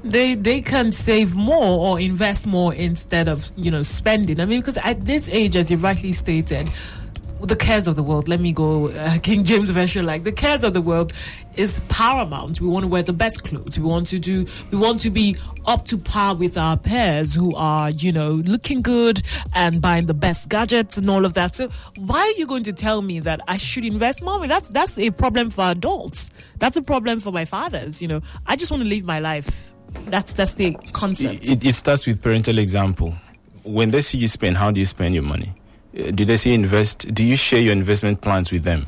they 0.04 0.34
they 0.34 0.60
can 0.60 0.92
save 0.92 1.34
more 1.34 1.80
or 1.86 2.00
invest 2.00 2.46
more 2.46 2.74
instead 2.74 3.28
of 3.28 3.50
you 3.56 3.70
know 3.70 3.82
spending? 3.82 4.40
I 4.40 4.44
mean, 4.44 4.60
because 4.60 4.78
at 4.78 5.02
this 5.02 5.28
age, 5.28 5.56
as 5.56 5.70
you 5.70 5.76
rightly 5.76 6.12
stated. 6.12 6.68
The 7.42 7.56
cares 7.56 7.88
of 7.88 7.96
the 7.96 8.02
world. 8.02 8.28
Let 8.28 8.40
me 8.40 8.52
go 8.52 8.88
uh, 8.88 9.18
King 9.22 9.44
James 9.44 9.70
version. 9.70 10.06
Like 10.06 10.24
the 10.24 10.32
cares 10.32 10.64
of 10.64 10.74
the 10.74 10.80
world 10.80 11.12
is 11.56 11.80
paramount. 11.88 12.60
We 12.60 12.68
want 12.68 12.84
to 12.84 12.88
wear 12.88 13.02
the 13.02 13.12
best 13.12 13.44
clothes. 13.44 13.78
We 13.78 13.84
want 13.84 14.06
to 14.08 14.18
do. 14.18 14.46
We 14.70 14.78
want 14.78 15.00
to 15.00 15.10
be 15.10 15.36
up 15.66 15.84
to 15.86 15.98
par 15.98 16.34
with 16.34 16.56
our 16.56 16.76
peers 16.76 17.34
who 17.34 17.54
are, 17.56 17.90
you 17.90 18.12
know, 18.12 18.32
looking 18.32 18.82
good 18.82 19.22
and 19.54 19.80
buying 19.80 20.06
the 20.06 20.14
best 20.14 20.48
gadgets 20.48 20.96
and 20.96 21.08
all 21.10 21.24
of 21.24 21.34
that. 21.34 21.54
So 21.54 21.68
why 21.96 22.20
are 22.20 22.38
you 22.38 22.46
going 22.46 22.64
to 22.64 22.72
tell 22.72 23.02
me 23.02 23.20
that 23.20 23.40
I 23.48 23.56
should 23.56 23.84
invest 23.84 24.22
mean, 24.22 24.48
that's 24.48 24.68
that's 24.70 24.98
a 24.98 25.10
problem 25.10 25.50
for 25.50 25.64
adults. 25.64 26.30
That's 26.58 26.76
a 26.76 26.82
problem 26.82 27.20
for 27.20 27.32
my 27.32 27.44
fathers. 27.44 28.02
You 28.02 28.08
know, 28.08 28.20
I 28.46 28.56
just 28.56 28.70
want 28.70 28.82
to 28.82 28.88
live 28.88 29.04
my 29.04 29.18
life. 29.18 29.72
That's 30.06 30.32
that's 30.32 30.54
the 30.54 30.74
concept. 30.92 31.46
It, 31.46 31.64
it 31.64 31.74
starts 31.74 32.06
with 32.06 32.22
parental 32.22 32.58
example. 32.58 33.14
When 33.64 33.90
they 33.90 34.00
see 34.00 34.18
you 34.18 34.28
spend, 34.28 34.56
how 34.56 34.70
do 34.70 34.80
you 34.80 34.86
spend 34.86 35.14
your 35.14 35.22
money? 35.22 35.54
Uh, 35.98 36.10
do 36.10 36.24
they 36.24 36.36
see 36.36 36.54
invest? 36.54 37.12
Do 37.14 37.22
you 37.22 37.36
share 37.36 37.60
your 37.60 37.72
investment 37.72 38.20
plans 38.20 38.50
with 38.50 38.64
them? 38.64 38.86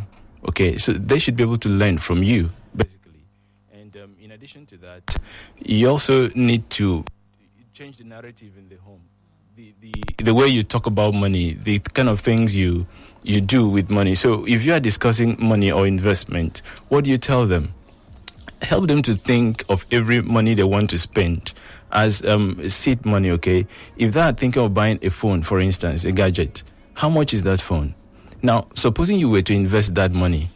Okay, 0.49 0.79
so 0.79 0.93
they 0.93 1.19
should 1.19 1.37
be 1.37 1.43
able 1.43 1.59
to 1.59 1.69
learn 1.69 1.99
from 1.99 2.23
you, 2.23 2.51
basically. 2.77 3.25
And 3.73 3.97
um, 3.97 4.17
in 4.21 4.33
addition 4.33 4.67
to 4.67 4.77
that, 4.79 5.17
you 5.59 5.89
also 5.89 6.29
need 6.35 6.69
to 6.71 7.05
change 7.73 7.97
the 7.97 8.05
narrative 8.05 8.53
in 8.59 8.69
the 8.69 8.77
home. 8.77 9.01
The, 9.57 9.73
the, 9.81 9.93
the 10.23 10.35
way 10.35 10.49
you 10.49 10.63
talk 10.63 10.87
about 10.87 11.15
money, 11.15 11.55
the 11.55 11.79
kind 11.79 12.09
of 12.09 12.21
things 12.21 12.57
you, 12.57 12.87
you 13.23 13.41
do 13.41 13.69
with 13.69 13.89
money. 13.89 14.15
So 14.17 14.45
if 14.47 14.65
you 14.65 14.73
are 14.75 14.81
discussing 14.81 15.37
money 15.39 15.71
or 15.71 15.87
investment, 15.87 16.61
what 16.89 17.05
do 17.05 17.11
you 17.11 17.19
tell 17.19 17.47
them? 17.47 17.73
help 18.63 18.89
them 18.89 19.03
to 19.03 19.15
think 19.15 19.65
of 19.69 19.85
every 19.91 20.23
money 20.23 20.55
they 20.55 20.65
want 20.65 20.91
to 20.91 20.99
spend 20.99 21.53
as 21.93 22.25
um, 22.25 22.69
seed 22.69 23.05
money, 23.05 23.31
okay? 23.31 23.67
If 23.97 24.15
they 24.15 24.21
are 24.21 24.33
thinking 24.33 24.63
of 24.63 24.75
buying 24.75 24.99
a 25.03 25.11
phone, 25.11 25.43
for 25.43 25.61
instance, 25.61 26.05
a 26.05 26.13
gadget, 26.13 26.63
how 26.95 27.09
much 27.09 27.33
is 27.35 27.43
that 27.43 27.61
phone? 27.61 27.95
Now, 28.43 28.67
supposing 28.75 29.19
you 29.19 29.29
were 29.31 29.43
to 29.43 29.53
invest 29.53 29.95
that 29.95 30.13
money 30.13 30.51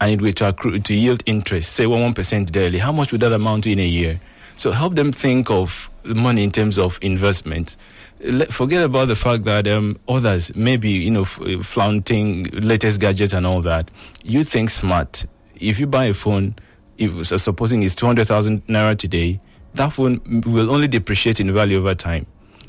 and 0.00 0.10
it 0.10 0.20
were 0.20 0.32
to 0.32 0.48
accrue 0.48 0.78
to 0.78 0.94
yield 0.94 1.22
interest, 1.26 1.72
say 1.72 1.86
one 1.86 2.14
percent 2.14 2.52
daily, 2.52 2.78
how 2.78 2.92
much 2.92 3.12
would 3.12 3.20
that 3.20 3.32
amount 3.32 3.64
to 3.64 3.72
in 3.72 3.78
a 3.78 3.86
year? 3.86 4.20
So 4.56 4.70
help 4.70 4.94
them 4.94 5.12
think 5.12 5.50
of 5.50 5.90
money 6.04 6.44
in 6.44 6.50
terms 6.50 6.78
of 6.78 6.98
investment. 7.02 7.76
Let, 8.20 8.52
forget 8.52 8.84
about 8.84 9.08
the 9.08 9.16
fact 9.16 9.44
that 9.44 9.66
um, 9.66 9.98
others 10.08 10.54
maybe 10.54 10.90
you 10.90 11.10
know 11.10 11.22
f- 11.22 11.64
flaunting 11.66 12.44
latest 12.52 13.00
gadgets 13.00 13.32
and 13.32 13.46
all 13.46 13.60
that. 13.62 13.90
You 14.22 14.44
think 14.44 14.70
smart. 14.70 15.26
If 15.56 15.80
you 15.80 15.86
buy 15.86 16.04
a 16.06 16.14
phone, 16.14 16.54
if 16.98 17.26
so 17.26 17.36
supposing 17.36 17.82
it's 17.82 17.96
two 17.96 18.06
hundred 18.06 18.28
thousand 18.28 18.64
naira 18.66 18.96
today, 18.96 19.40
that 19.74 19.92
phone 19.92 20.42
will 20.46 20.70
only 20.70 20.86
depreciate 20.86 21.40
in 21.40 21.52
value 21.52 21.78
over 21.78 21.94
time. 21.94 22.26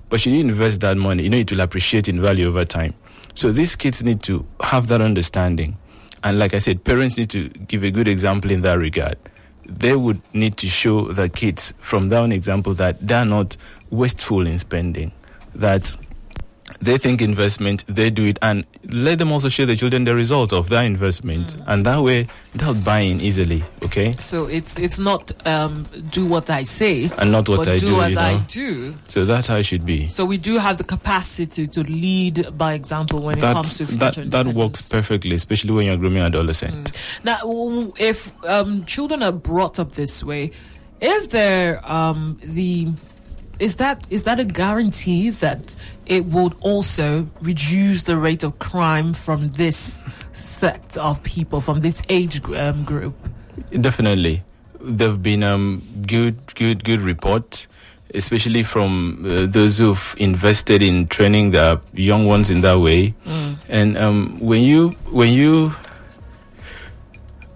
But 0.10 0.22
should 0.22 0.34
you 0.34 0.42
invest 0.42 0.82
that 0.82 0.98
money, 0.98 1.24
you 1.24 1.30
know 1.30 1.38
it 1.38 1.52
will 1.52 1.62
appreciate 1.62 2.08
in 2.08 2.22
value 2.22 2.48
over 2.48 2.66
time. 2.66 2.96
So 3.36 3.52
these 3.52 3.76
kids 3.76 4.04
need 4.04 4.22
to 4.24 4.46
have 4.62 4.88
that 4.88 5.02
understanding. 5.02 5.78
And 6.24 6.40
like 6.40 6.54
I 6.54 6.60
said, 6.60 6.84
parents 6.84 7.18
need 7.18 7.30
to 7.32 7.50
give 7.50 7.84
a 7.84 7.92
good 7.92 8.08
example 8.08 8.52
in 8.52 8.62
that 8.62 8.78
regard. 8.78 9.18
They 9.66 9.96
would 9.96 10.22
need 10.34 10.58
to 10.58 10.68
show 10.68 11.12
the 11.12 11.30
kids 11.30 11.74
from 11.80 12.10
that 12.10 12.20
one 12.20 12.32
example 12.32 12.74
that 12.76 13.06
they're 13.06 13.26
not 13.26 13.58
wasteful 13.90 14.46
in 14.46 14.60
spending, 14.60 15.12
that 15.56 15.94
they 16.80 16.98
think 16.98 17.22
investment, 17.22 17.84
they 17.88 18.10
do 18.10 18.26
it, 18.26 18.38
and 18.42 18.66
let 18.92 19.20
them 19.20 19.32
also 19.32 19.50
show 19.50 19.66
the 19.66 19.76
children 19.76 20.04
the 20.04 20.16
results 20.16 20.54
of 20.54 20.70
their 20.70 20.84
investment, 20.84 21.56
Mm. 21.56 21.64
and 21.68 21.86
that 21.86 22.02
way 22.04 22.28
they'll 22.56 22.74
buy 22.74 23.00
in 23.00 23.22
easily, 23.22 23.64
okay? 23.84 24.16
So 24.18 24.48
it's 24.48 24.78
it's 24.78 25.00
not 25.00 25.32
um, 25.48 25.86
do 26.12 26.26
what 26.26 26.50
I 26.50 26.64
say, 26.64 27.10
And 27.18 27.32
not 27.32 27.48
what 27.50 27.68
I 27.68 27.80
do, 27.80 27.88
do, 27.88 28.02
as 28.02 28.10
you 28.12 28.16
know. 28.16 28.22
I 28.22 28.38
do. 28.48 28.96
So 29.08 29.26
that's 29.26 29.48
how 29.48 29.58
it 29.58 29.64
should 29.64 29.86
be. 29.86 30.08
So 30.10 30.26
we 30.26 30.38
do 30.38 30.58
have 30.58 30.78
the 30.78 30.84
capacity 30.84 31.68
to 31.68 31.84
lead 31.84 32.58
by 32.58 32.74
example 32.74 33.22
when 33.22 33.38
it 33.38 33.42
That, 33.42 33.54
comes 33.54 33.78
to 33.78 33.86
that, 33.86 34.16
future 34.16 34.30
that 34.30 34.48
works 34.48 34.90
perfectly, 34.90 35.36
especially 35.36 35.72
when 35.72 35.86
you're 35.88 35.98
grooming 35.98 36.24
adolescent. 36.24 36.92
Now, 37.24 37.40
if 37.98 38.32
um, 38.46 38.86
children 38.86 39.24
are 39.24 39.32
brought 39.32 39.80
up 39.80 39.94
this 39.94 40.24
way, 40.24 40.52
is 41.02 41.30
there 41.30 41.80
um, 41.90 42.38
the 42.44 42.88
is 43.60 43.76
that 43.78 44.06
is 44.10 44.24
that 44.24 44.40
a 44.40 44.46
guarantee 44.46 45.30
that 45.30 45.76
it 46.06 46.26
would 46.26 46.54
also 46.62 47.28
reduce 47.42 48.04
the 48.04 48.18
rate 48.18 48.44
of 48.44 48.60
crime 48.60 49.14
from 49.14 49.48
this 49.50 50.04
sect 50.34 50.98
of 50.98 51.22
people 51.24 51.62
from 51.62 51.82
this 51.82 52.02
age 52.10 52.44
um, 52.56 52.84
group? 52.84 53.14
Definitely, 53.72 54.44
there've 54.82 55.22
been 55.22 55.44
um, 55.44 55.82
good, 56.08 56.36
good, 56.56 56.84
good 56.84 57.00
reports, 57.00 57.68
especially 58.14 58.64
from 58.64 59.24
uh, 59.26 59.46
those 59.46 59.78
who've 59.78 60.16
invested 60.18 60.82
in 60.82 61.08
training 61.08 61.52
the 61.52 61.80
young 61.94 62.26
ones 62.26 62.50
in 62.50 62.62
that 62.62 62.80
way. 62.80 63.14
And 63.70 63.98
um, 63.98 64.38
when 64.40 64.62
you 64.64 64.90
when 65.12 65.30
you 65.32 65.74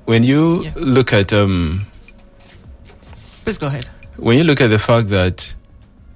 when 0.05 0.23
you 0.23 0.63
Yeah. 0.63 0.71
look 0.77 1.11
at 1.11 1.33
um, 1.33 1.85
Please 3.43 3.57
go 3.57 3.67
ahead. 3.67 3.85
when 4.17 4.37
you 4.37 4.43
look 4.43 4.61
at 4.61 4.67
the 4.69 4.79
fact 4.79 5.09
that 5.09 5.53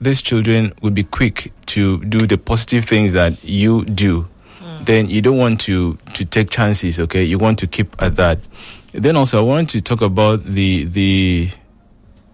these 0.01 0.22
children 0.22 0.74
will 0.81 0.91
be 0.91 1.03
quick 1.03 1.53
to 1.67 2.03
do 2.05 2.27
the 2.27 2.38
positive 2.38 2.84
things 2.86 3.13
that 3.13 3.41
you 3.43 3.86
do, 3.86 4.27
then 4.81 5.10
you 5.10 5.22
don't 5.22 5.38
want 5.38 5.62
to 5.62 5.98
to 6.15 6.25
take 6.25 6.50
chances. 6.50 7.00
Okay, 7.00 7.24
you 7.24 7.38
want 7.38 7.60
to 7.60 7.67
keep 7.67 8.01
at 8.01 8.15
that. 8.15 8.39
Then 8.91 9.15
also, 9.15 9.39
I 9.39 9.43
want 9.43 9.70
to 9.70 9.81
talk 9.81 10.01
about 10.01 10.43
the 10.43 10.84
the 10.86 11.50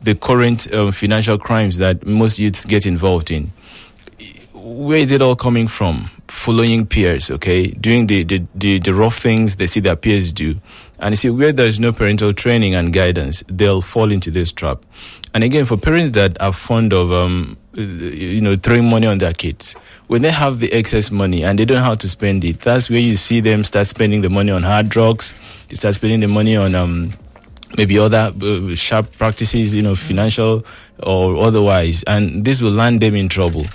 the 0.02 0.16
current 0.16 0.72
um, 0.74 0.92
financial 0.92 1.38
crimes 1.38 1.78
that 1.78 2.06
most 2.06 2.40
youths 2.40 2.66
get 2.66 2.86
involved 2.86 3.32
in. 3.32 3.52
Where 4.54 5.00
is 5.00 5.12
it 5.12 5.22
all 5.22 5.36
coming 5.36 5.68
from? 5.68 6.10
Following 6.28 6.86
peers, 6.86 7.32
okay, 7.32 7.68
doing 7.68 8.08
the, 8.08 8.24
the, 8.24 8.46
the, 8.54 8.80
the 8.80 8.94
rough 8.94 9.18
things 9.18 9.56
they 9.56 9.66
see 9.66 9.80
their 9.80 9.96
peers 9.96 10.34
do. 10.34 10.60
And 11.00 11.14
you 11.14 11.16
see, 11.16 11.30
where 11.30 11.54
there's 11.54 11.80
no 11.80 11.92
parental 11.94 12.34
training 12.34 12.76
and 12.76 12.92
guidance, 12.92 13.44
they'll 13.48 13.82
fall 13.82 14.12
into 14.12 14.30
this 14.30 14.52
trap. 14.52 14.84
And 15.38 15.44
again, 15.44 15.68
for 15.68 15.78
parents 15.78 16.16
that 16.16 16.42
are 16.42 16.52
fond 16.52 16.94
of, 16.94 17.12
um, 17.12 17.60
you 17.76 18.42
know, 18.42 18.56
throwing 18.56 18.90
money 18.90 19.06
on 19.06 19.20
their 19.20 19.34
kids, 19.34 19.76
when 20.08 20.24
they 20.24 20.32
have 20.32 20.58
the 20.58 20.74
excess 20.74 21.12
money 21.12 21.44
and 21.44 21.60
they 21.60 21.66
don't 21.66 21.78
know 21.78 21.84
how 21.84 21.94
to 21.94 22.10
spend 22.10 22.44
it, 22.44 22.60
that's 22.62 22.90
where 22.90 22.98
you 22.98 23.16
see 23.16 23.40
them 23.40 23.64
start 23.64 23.86
spending 23.86 24.22
the 24.24 24.32
money 24.32 24.52
on 24.52 24.64
hard 24.64 24.90
drugs, 24.90 25.36
they 25.70 25.76
start 25.76 25.94
spending 25.94 26.22
the 26.22 26.28
money 26.28 26.58
on, 26.58 26.74
um, 26.74 27.14
maybe 27.78 28.00
other 28.00 28.34
uh, 28.42 28.74
sharp 28.74 29.12
practices, 29.20 29.76
you 29.76 29.84
know, 29.84 29.96
financial 29.96 30.66
or 31.04 31.38
otherwise, 31.38 32.04
and 32.04 32.44
this 32.46 32.62
will 32.62 32.72
land 32.72 33.02
them 33.02 33.16
in 33.16 33.30
trouble. 33.30 33.66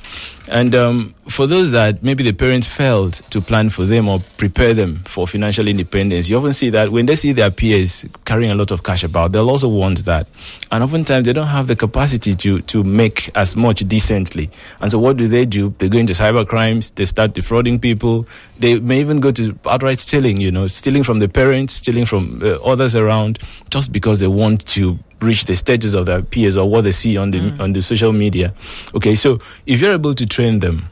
And 0.52 0.74
um, 0.74 1.14
for 1.28 1.46
those 1.46 1.70
that 1.70 2.02
maybe 2.02 2.22
the 2.22 2.32
parents 2.32 2.66
failed 2.66 3.14
to 3.30 3.40
plan 3.40 3.70
for 3.70 3.84
them 3.84 4.06
or 4.06 4.20
prepare 4.36 4.74
them 4.74 4.96
for 5.04 5.26
financial 5.26 5.66
independence, 5.66 6.28
you 6.28 6.36
often 6.36 6.52
see 6.52 6.68
that 6.70 6.90
when 6.90 7.06
they 7.06 7.16
see 7.16 7.32
their 7.32 7.50
peers 7.50 8.04
carrying 8.26 8.50
a 8.50 8.54
lot 8.54 8.70
of 8.70 8.82
cash 8.82 9.02
about, 9.02 9.32
they'll 9.32 9.48
also 9.48 9.68
want 9.68 10.04
that. 10.04 10.26
And 10.70 10.82
oftentimes 10.82 11.24
they 11.24 11.32
don't 11.32 11.46
have 11.46 11.68
the 11.68 11.76
capacity 11.76 12.34
to, 12.34 12.60
to 12.62 12.82
make 12.84 13.34
as 13.36 13.56
much 13.56 13.88
decently. 13.88 14.50
And 14.80 14.90
so 14.90 14.98
what 14.98 15.16
do 15.16 15.26
they 15.26 15.46
do? 15.46 15.74
They 15.78 15.88
go 15.88 15.98
into 15.98 16.12
cyber 16.12 16.46
crimes, 16.46 16.90
they 16.90 17.06
start 17.06 17.32
defrauding 17.32 17.78
people, 17.78 18.26
they 18.58 18.78
may 18.78 19.00
even 19.00 19.20
go 19.20 19.32
to 19.32 19.58
outright 19.64 20.00
stealing, 20.00 20.38
you 20.38 20.50
know, 20.50 20.66
stealing 20.66 21.04
from 21.04 21.18
the 21.20 21.28
parents, 21.28 21.74
stealing 21.74 22.04
from 22.04 22.42
uh, 22.42 22.56
others 22.56 22.94
around, 22.94 23.38
just 23.70 23.90
because 23.92 24.20
they 24.20 24.26
want 24.26 24.66
to 24.66 24.98
reach 25.22 25.44
the 25.44 25.56
status 25.56 25.94
of 25.94 26.06
their 26.06 26.22
peers 26.22 26.56
or 26.56 26.68
what 26.68 26.84
they 26.84 26.92
see 26.92 27.16
on 27.16 27.30
the 27.30 27.40
on 27.60 27.72
the 27.72 27.82
social 27.82 28.12
media. 28.12 28.54
Okay, 28.94 29.14
so 29.14 29.38
if 29.66 29.80
you're 29.80 29.92
able 29.94 30.14
to 30.14 30.26
train 30.26 30.58
them 30.58 30.88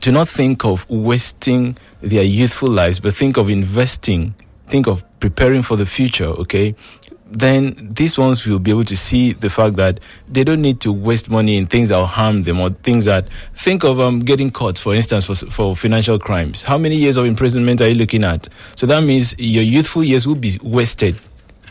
to 0.00 0.10
not 0.10 0.28
think 0.28 0.64
of 0.64 0.88
wasting 0.88 1.76
their 2.00 2.24
youthful 2.24 2.68
lives, 2.68 2.98
but 2.98 3.14
think 3.14 3.36
of 3.36 3.48
investing, 3.48 4.34
think 4.66 4.86
of 4.86 5.04
preparing 5.20 5.62
for 5.62 5.76
the 5.76 5.86
future, 5.86 6.26
okay? 6.26 6.74
then 7.32 7.74
these 7.94 8.18
ones 8.18 8.46
will 8.46 8.58
be 8.58 8.70
able 8.70 8.84
to 8.84 8.96
see 8.96 9.32
the 9.32 9.48
fact 9.48 9.76
that 9.76 9.98
they 10.28 10.44
don't 10.44 10.60
need 10.60 10.80
to 10.80 10.92
waste 10.92 11.30
money 11.30 11.56
in 11.56 11.66
things 11.66 11.88
that 11.88 11.96
will 11.96 12.06
harm 12.06 12.42
them 12.42 12.60
or 12.60 12.70
things 12.70 13.06
that 13.06 13.26
think 13.54 13.84
of 13.84 13.98
um, 13.98 14.20
getting 14.20 14.50
caught, 14.50 14.78
for 14.78 14.94
instance, 14.94 15.24
for, 15.24 15.34
for 15.34 15.74
financial 15.74 16.18
crimes. 16.18 16.62
How 16.62 16.76
many 16.76 16.96
years 16.96 17.16
of 17.16 17.24
imprisonment 17.24 17.80
are 17.80 17.88
you 17.88 17.94
looking 17.94 18.24
at? 18.24 18.48
So 18.76 18.86
that 18.86 19.02
means 19.02 19.34
your 19.38 19.62
youthful 19.62 20.04
years 20.04 20.26
will 20.26 20.34
be 20.34 20.58
wasted 20.62 21.16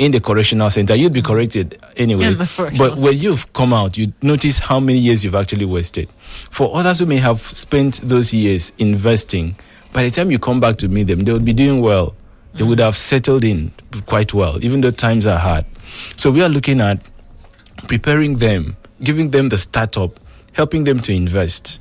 in 0.02 0.12
the 0.12 0.20
correctional 0.20 0.68
center. 0.72 0.96
You'd 0.96 1.14
be 1.14 1.22
corrected 1.22 1.80
anyway. 1.96 2.34
But 2.76 2.98
when 2.98 3.20
you've 3.20 3.54
come 3.54 3.72
out, 3.72 4.00
you 4.00 4.12
notice 4.24 4.58
how 4.58 4.80
many 4.80 4.98
years 4.98 5.24
you've 5.24 5.36
actually 5.36 5.66
wasted. 5.66 6.10
For 6.50 6.76
others 6.76 6.98
who 6.98 7.06
may 7.06 7.18
have 7.18 7.40
spent 7.40 8.02
those 8.02 8.34
years 8.34 8.74
investing, 8.80 9.56
by 9.94 10.02
the 10.06 10.10
time 10.10 10.32
you 10.32 10.40
come 10.40 10.60
back 10.60 10.78
to 10.78 10.88
meet 10.88 11.04
them, 11.04 11.20
they 11.20 11.32
would 11.32 11.46
be 11.46 11.54
doing 11.54 11.82
well. 11.82 12.16
They 12.56 12.64
would 12.64 12.80
have 12.80 12.98
settled 12.98 13.44
in 13.44 13.72
quite 14.08 14.34
well, 14.34 14.62
even 14.64 14.82
though 14.82 14.90
times 14.90 15.28
are 15.28 15.38
hard. 15.38 15.66
So 16.18 16.32
we 16.32 16.42
are 16.42 16.50
looking 16.50 16.82
at 16.82 17.00
preparing 17.88 18.38
them, 18.38 18.78
giving 19.04 19.30
them 19.30 19.50
the 19.50 19.60
startup, 19.60 20.20
helping 20.54 20.84
them 20.86 21.00
to 21.02 21.14
invest, 21.14 21.80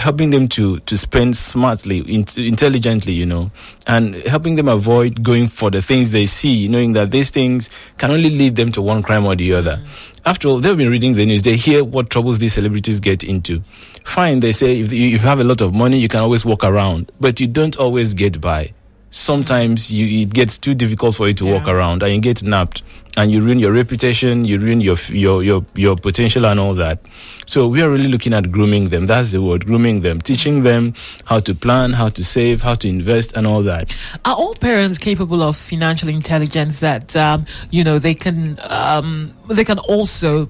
helping 0.00 0.30
them 0.30 0.48
to 0.48 0.80
to 0.80 0.96
spend 0.96 1.36
smartly, 1.36 1.98
in, 1.98 2.24
intelligently, 2.36 3.12
you 3.12 3.26
know, 3.26 3.50
and 3.86 4.16
helping 4.26 4.56
them 4.56 4.66
avoid 4.66 5.22
going 5.22 5.46
for 5.46 5.70
the 5.70 5.82
things 5.82 6.10
they 6.10 6.26
see, 6.26 6.66
knowing 6.68 6.94
that 6.94 7.10
these 7.10 7.30
things 7.30 7.68
can 7.98 8.10
only 8.10 8.30
lead 8.30 8.56
them 8.56 8.72
to 8.72 8.80
one 8.80 9.02
crime 9.02 9.26
or 9.26 9.36
the 9.36 9.52
other. 9.52 9.78
After 10.24 10.48
all, 10.48 10.58
they've 10.58 10.76
been 10.76 10.90
reading 10.90 11.14
the 11.14 11.26
news. 11.26 11.42
They 11.42 11.56
hear 11.56 11.84
what 11.84 12.10
troubles 12.10 12.38
these 12.38 12.54
celebrities 12.54 13.00
get 13.00 13.22
into. 13.22 13.62
Fine, 14.04 14.40
they 14.40 14.52
say 14.52 14.80
if 14.80 14.92
you 14.92 15.18
have 15.18 15.40
a 15.40 15.44
lot 15.44 15.60
of 15.60 15.74
money, 15.74 15.98
you 15.98 16.08
can 16.08 16.20
always 16.20 16.44
walk 16.44 16.64
around, 16.64 17.12
but 17.20 17.38
you 17.38 17.46
don't 17.46 17.76
always 17.76 18.14
get 18.14 18.40
by. 18.40 18.72
Sometimes 19.10 19.92
you, 19.92 20.22
it 20.22 20.32
gets 20.32 20.56
too 20.58 20.74
difficult 20.74 21.16
for 21.16 21.26
you 21.26 21.34
to 21.34 21.44
walk 21.44 21.66
around, 21.66 22.02
and 22.02 22.12
you 22.14 22.20
get 22.20 22.42
napped, 22.44 22.82
and 23.16 23.32
you 23.32 23.40
ruin 23.40 23.58
your 23.58 23.72
reputation, 23.72 24.44
you 24.44 24.58
ruin 24.58 24.80
your 24.80 24.96
your 25.08 25.42
your 25.42 25.64
your 25.74 25.96
potential, 25.96 26.46
and 26.46 26.60
all 26.60 26.74
that. 26.74 27.00
So 27.46 27.66
we 27.66 27.82
are 27.82 27.90
really 27.90 28.06
looking 28.06 28.32
at 28.32 28.52
grooming 28.52 28.90
them. 28.90 29.06
That's 29.06 29.32
the 29.32 29.42
word, 29.42 29.66
grooming 29.66 30.02
them, 30.02 30.20
teaching 30.20 30.62
them 30.62 30.94
how 31.24 31.40
to 31.40 31.54
plan, 31.54 31.92
how 31.94 32.08
to 32.10 32.22
save, 32.22 32.62
how 32.62 32.76
to 32.76 32.88
invest, 32.88 33.32
and 33.36 33.48
all 33.48 33.62
that. 33.64 33.96
Are 34.24 34.36
all 34.36 34.54
parents 34.54 34.98
capable 34.98 35.42
of 35.42 35.56
financial 35.56 36.08
intelligence 36.08 36.78
that 36.78 37.16
um, 37.16 37.46
you 37.70 37.82
know 37.82 37.98
they 37.98 38.14
can 38.14 38.60
um, 38.62 39.34
they 39.48 39.64
can 39.64 39.80
also 39.80 40.48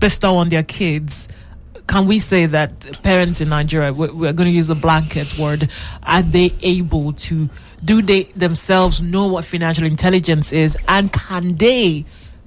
bestow 0.00 0.36
on 0.36 0.48
their 0.48 0.64
kids? 0.64 1.28
Can 1.86 2.06
we 2.06 2.18
say 2.18 2.46
that 2.46 3.02
parents 3.02 3.40
in 3.40 3.48
Nigeria, 3.48 3.92
we're, 3.92 4.12
we're 4.12 4.32
going 4.32 4.48
to 4.50 4.54
use 4.54 4.70
a 4.70 4.74
blanket 4.74 5.38
word, 5.38 5.70
are 6.02 6.22
they 6.22 6.52
able 6.62 7.12
to? 7.12 7.48
Do 7.84 8.02
they 8.02 8.24
themselves 8.24 9.00
know 9.00 9.26
what 9.26 9.44
financial 9.44 9.84
intelligence 9.84 10.52
is, 10.52 10.76
and 10.88 11.12
can 11.12 11.56
they 11.56 12.04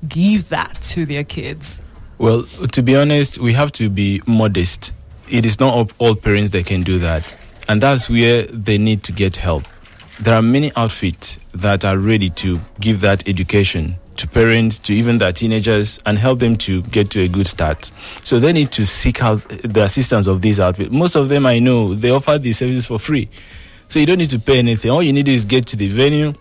give 0.08 0.50
that 0.50 0.76
to 0.82 1.06
their 1.06 1.24
kids? 1.24 1.82
Well, 2.18 2.44
to 2.44 2.82
be 2.82 2.98
honest, 2.98 3.38
we 3.38 3.54
have 3.54 3.72
to 3.74 3.90
be 3.90 4.22
modest. 4.28 4.92
It 5.30 5.46
is 5.46 5.60
not 5.60 5.74
all- 5.74 5.92
all 6.00 6.16
parents 6.16 6.52
that 6.52 6.66
can 6.66 6.84
do 6.84 7.00
that. 7.00 7.26
And 7.70 7.82
that's 7.82 8.10
where 8.10 8.44
they 8.48 8.78
need 8.78 9.04
to 9.04 9.12
get 9.14 9.38
help. 9.38 9.64
There 10.20 10.36
are 10.36 10.42
many 10.42 10.72
outfits 10.76 11.40
that 11.54 11.86
are 11.86 11.98
ready 11.98 12.30
to 12.32 12.60
give 12.82 13.00
that 13.02 13.26
education 13.30 13.96
to 14.20 14.28
parents, 14.28 14.78
to 14.80 14.94
even 14.94 15.18
their 15.18 15.34
teenagers, 15.34 16.00
and 16.06 16.18
help 16.18 16.40
them 16.40 16.56
to 16.58 16.82
get 16.84 17.10
to 17.12 17.22
a 17.22 17.28
good 17.28 17.48
start. 17.48 17.92
So 18.24 18.40
they 18.40 18.54
need 18.54 18.72
to 18.74 18.86
seek 18.86 19.22
out 19.22 19.42
the 19.64 19.84
assistance 19.84 20.28
of 20.28 20.42
these 20.42 20.60
outfits. 20.60 20.92
Most 20.92 21.16
of 21.16 21.30
them 21.30 21.46
I 21.46 21.60
know, 21.60 21.96
they 21.96 22.12
offer 22.12 22.38
these 22.38 22.58
services 22.58 22.86
for 22.86 23.00
free. 23.00 23.30
So 23.88 24.00
you 24.00 24.06
don't 24.06 24.20
need 24.20 24.30
to 24.30 24.40
pay 24.40 24.60
anything. 24.60 24.92
All 24.92 25.02
you 25.02 25.12
need 25.12 25.28
is 25.28 25.46
get 25.46 25.66
to 25.68 25.76
the 25.76 25.90
venue, 25.90 26.34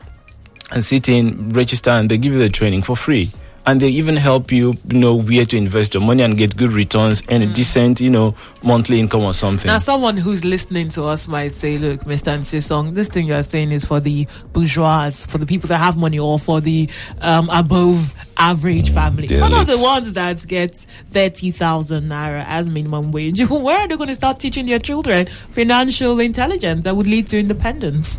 and 0.70 0.84
sit 0.84 1.08
in, 1.08 1.50
register, 1.50 1.90
and 1.90 2.10
they 2.10 2.18
give 2.18 2.32
you 2.32 2.38
the 2.38 2.50
training 2.50 2.82
for 2.82 2.94
free. 2.94 3.30
And 3.68 3.82
they 3.82 3.90
even 3.90 4.16
help 4.16 4.50
you 4.50 4.72
you 4.88 4.98
know 4.98 5.14
where 5.14 5.44
to 5.44 5.54
invest 5.54 5.92
your 5.92 6.02
money 6.02 6.22
and 6.22 6.38
get 6.38 6.56
good 6.56 6.72
returns 6.72 7.22
and 7.28 7.42
a 7.42 7.46
decent, 7.46 8.00
you 8.00 8.08
know, 8.08 8.34
monthly 8.62 8.98
income 8.98 9.20
or 9.20 9.34
something. 9.34 9.68
Now, 9.68 9.76
someone 9.76 10.16
who's 10.16 10.42
listening 10.42 10.88
to 10.90 11.04
us 11.04 11.28
might 11.28 11.52
say, 11.52 11.76
"Look, 11.76 12.04
Mr. 12.04 12.38
Nsisong, 12.38 12.94
this 12.94 13.08
thing 13.08 13.26
you 13.26 13.34
are 13.34 13.42
saying 13.42 13.72
is 13.72 13.84
for 13.84 14.00
the 14.00 14.26
bourgeois, 14.54 15.10
for 15.10 15.36
the 15.36 15.44
people 15.44 15.68
that 15.68 15.76
have 15.76 15.98
money, 15.98 16.18
or 16.18 16.38
for 16.38 16.62
the 16.62 16.88
um, 17.20 17.50
above 17.50 18.14
average 18.38 18.90
family. 18.90 19.26
the 19.26 19.38
What 19.40 19.52
are 19.52 19.66
the 19.66 19.78
ones 19.82 20.14
that 20.14 20.46
get 20.48 20.74
thirty 21.06 21.50
thousand 21.50 22.08
naira 22.08 22.46
as 22.46 22.70
minimum 22.70 23.12
wage? 23.12 23.46
Where 23.50 23.80
are 23.80 23.86
they 23.86 23.98
going 23.98 24.08
to 24.08 24.14
start 24.14 24.40
teaching 24.40 24.64
their 24.64 24.78
children 24.78 25.26
financial 25.26 26.20
intelligence 26.20 26.84
that 26.84 26.96
would 26.96 27.06
lead 27.06 27.26
to 27.26 27.38
independence? 27.38 28.18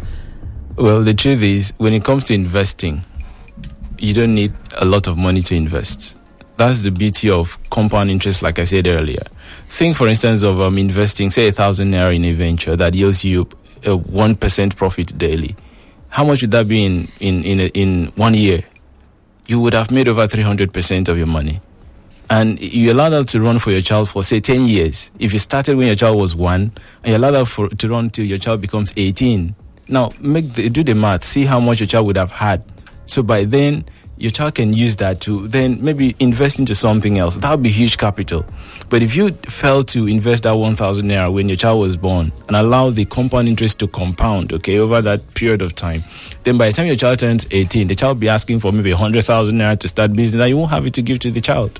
Well, 0.75 1.01
the 1.01 1.15
truth 1.15 1.41
is, 1.41 1.73
when 1.77 1.93
it 1.93 2.05
comes 2.05 2.25
to 2.25 2.35
investing, 2.35 3.03
you 4.01 4.13
don't 4.13 4.33
need 4.35 4.53
a 4.77 4.85
lot 4.85 5.07
of 5.07 5.17
money 5.17 5.41
to 5.41 5.55
invest. 5.55 6.15
That's 6.57 6.83
the 6.83 6.91
beauty 6.91 7.29
of 7.29 7.57
compound 7.69 8.11
interest, 8.11 8.41
like 8.41 8.59
I 8.59 8.65
said 8.65 8.85
earlier. 8.85 9.23
Think, 9.69 9.95
for 9.95 10.07
instance, 10.07 10.43
of 10.43 10.59
um, 10.59 10.77
investing, 10.77 11.29
say, 11.29 11.47
a 11.47 11.51
thousand 11.51 11.91
naira 11.91 12.13
in 12.13 12.25
a 12.25 12.33
venture 12.33 12.75
that 12.75 12.93
yields 12.93 13.23
you 13.23 13.47
a 13.85 13.95
one 13.95 14.35
percent 14.35 14.75
profit 14.75 15.17
daily. 15.17 15.55
How 16.09 16.25
much 16.25 16.41
would 16.41 16.51
that 16.51 16.67
be 16.67 16.83
in 16.83 17.07
in 17.19 17.43
in, 17.45 17.59
in 17.59 18.07
one 18.15 18.33
year? 18.33 18.63
You 19.47 19.61
would 19.61 19.73
have 19.73 19.89
made 19.89 20.07
over 20.09 20.27
three 20.27 20.43
hundred 20.43 20.73
percent 20.73 21.07
of 21.07 21.17
your 21.17 21.27
money, 21.27 21.61
and 22.29 22.59
you 22.59 22.91
allow 22.91 23.09
that 23.09 23.29
to 23.29 23.39
run 23.41 23.59
for 23.59 23.71
your 23.71 23.81
child 23.81 24.09
for 24.09 24.23
say 24.23 24.41
ten 24.41 24.65
years. 24.65 25.11
If 25.17 25.31
you 25.31 25.39
started 25.39 25.77
when 25.77 25.87
your 25.87 25.95
child 25.95 26.19
was 26.19 26.35
one, 26.35 26.73
and 27.03 27.13
you 27.13 27.17
allow 27.17 27.31
that 27.31 27.45
for, 27.45 27.69
to 27.69 27.87
run 27.87 28.09
till 28.09 28.25
your 28.25 28.37
child 28.37 28.59
becomes 28.59 28.91
eighteen, 28.97 29.55
now 29.87 30.11
make 30.19 30.53
the, 30.53 30.69
do 30.69 30.83
the 30.83 30.93
math. 30.93 31.23
See 31.23 31.45
how 31.45 31.61
much 31.61 31.79
your 31.79 31.87
child 31.87 32.05
would 32.07 32.17
have 32.17 32.31
had. 32.31 32.63
So 33.09 33.23
by 33.23 33.43
then, 33.43 33.85
your 34.17 34.29
child 34.29 34.55
can 34.55 34.73
use 34.73 34.97
that 34.97 35.21
to 35.21 35.47
then 35.47 35.83
maybe 35.83 36.15
invest 36.19 36.59
into 36.59 36.75
something 36.75 37.17
else. 37.17 37.37
That 37.37 37.49
would 37.51 37.63
be 37.63 37.69
huge 37.69 37.97
capital. 37.97 38.45
But 38.89 39.01
if 39.01 39.15
you 39.15 39.31
fail 39.31 39.83
to 39.85 40.07
invest 40.07 40.43
that 40.43 40.51
one 40.51 40.75
thousand 40.75 41.07
naira 41.07 41.33
when 41.33 41.49
your 41.49 41.55
child 41.55 41.79
was 41.79 41.97
born 41.97 42.31
and 42.47 42.55
allow 42.55 42.91
the 42.91 43.05
compound 43.05 43.47
interest 43.47 43.79
to 43.79 43.87
compound, 43.87 44.53
okay, 44.53 44.77
over 44.77 45.01
that 45.01 45.33
period 45.33 45.61
of 45.61 45.73
time, 45.73 46.03
then 46.43 46.57
by 46.57 46.67
the 46.67 46.73
time 46.73 46.85
your 46.85 46.97
child 46.97 47.17
turns 47.19 47.47
eighteen, 47.49 47.87
the 47.87 47.95
child 47.95 48.17
will 48.17 48.21
be 48.21 48.29
asking 48.29 48.59
for 48.59 48.71
maybe 48.71 48.91
hundred 48.91 49.25
thousand 49.25 49.57
naira 49.57 49.79
to 49.79 49.87
start 49.87 50.13
business, 50.13 50.39
and 50.39 50.49
you 50.49 50.57
won't 50.57 50.69
have 50.69 50.85
it 50.85 50.93
to 50.93 51.01
give 51.01 51.19
to 51.19 51.31
the 51.31 51.41
child. 51.41 51.79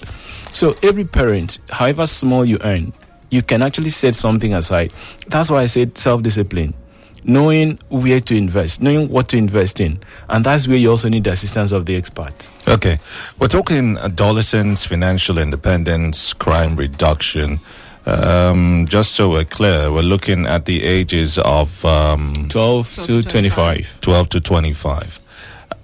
So 0.52 0.76
every 0.82 1.06
parent, 1.06 1.60
however 1.70 2.08
small 2.08 2.44
you 2.46 2.58
earn, 2.62 2.94
you 3.30 3.44
can 3.44 3.62
actually 3.62 3.92
set 3.92 4.15
something 4.15 4.56
aside. 4.56 4.94
That's 5.28 5.52
why 5.52 5.62
I 5.62 5.68
said 5.68 5.98
self-discipline 5.98 6.74
knowing 7.23 7.79
where 7.89 8.19
to 8.19 8.36
invest, 8.36 8.82
knowing 8.82 9.10
what 9.10 9.29
to 9.29 9.38
invest 9.38 9.79
in. 9.79 9.99
And 10.29 10.45
that's 10.45 10.67
where 10.67 10.77
you 10.77 10.91
also 10.91 11.10
need 11.10 11.23
the 11.23 11.32
assistance 11.32 11.71
of 11.71 11.86
the 11.86 11.95
expert. 11.95 12.49
Okay. 12.67 12.99
We're 13.39 13.47
talking 13.47 13.97
adolescents, 13.97 14.86
financial 14.86 15.38
independence, 15.38 16.34
crime 16.34 16.75
reduction. 16.75 17.60
Um, 18.05 18.88
just 18.88 19.12
so 19.12 19.29
we're 19.29 19.45
clear, 19.45 19.91
we're 19.91 20.01
looking 20.01 20.45
at 20.45 20.65
the 20.65 20.84
ages 20.84 21.38
of 21.38 21.84
um, 21.86 22.47
12 22.49 22.95
12 22.95 22.95
to 22.95 23.21
to 23.21 23.29
25. 23.29 24.01
12 24.01 24.29
to 24.29 24.41
25. 24.41 25.19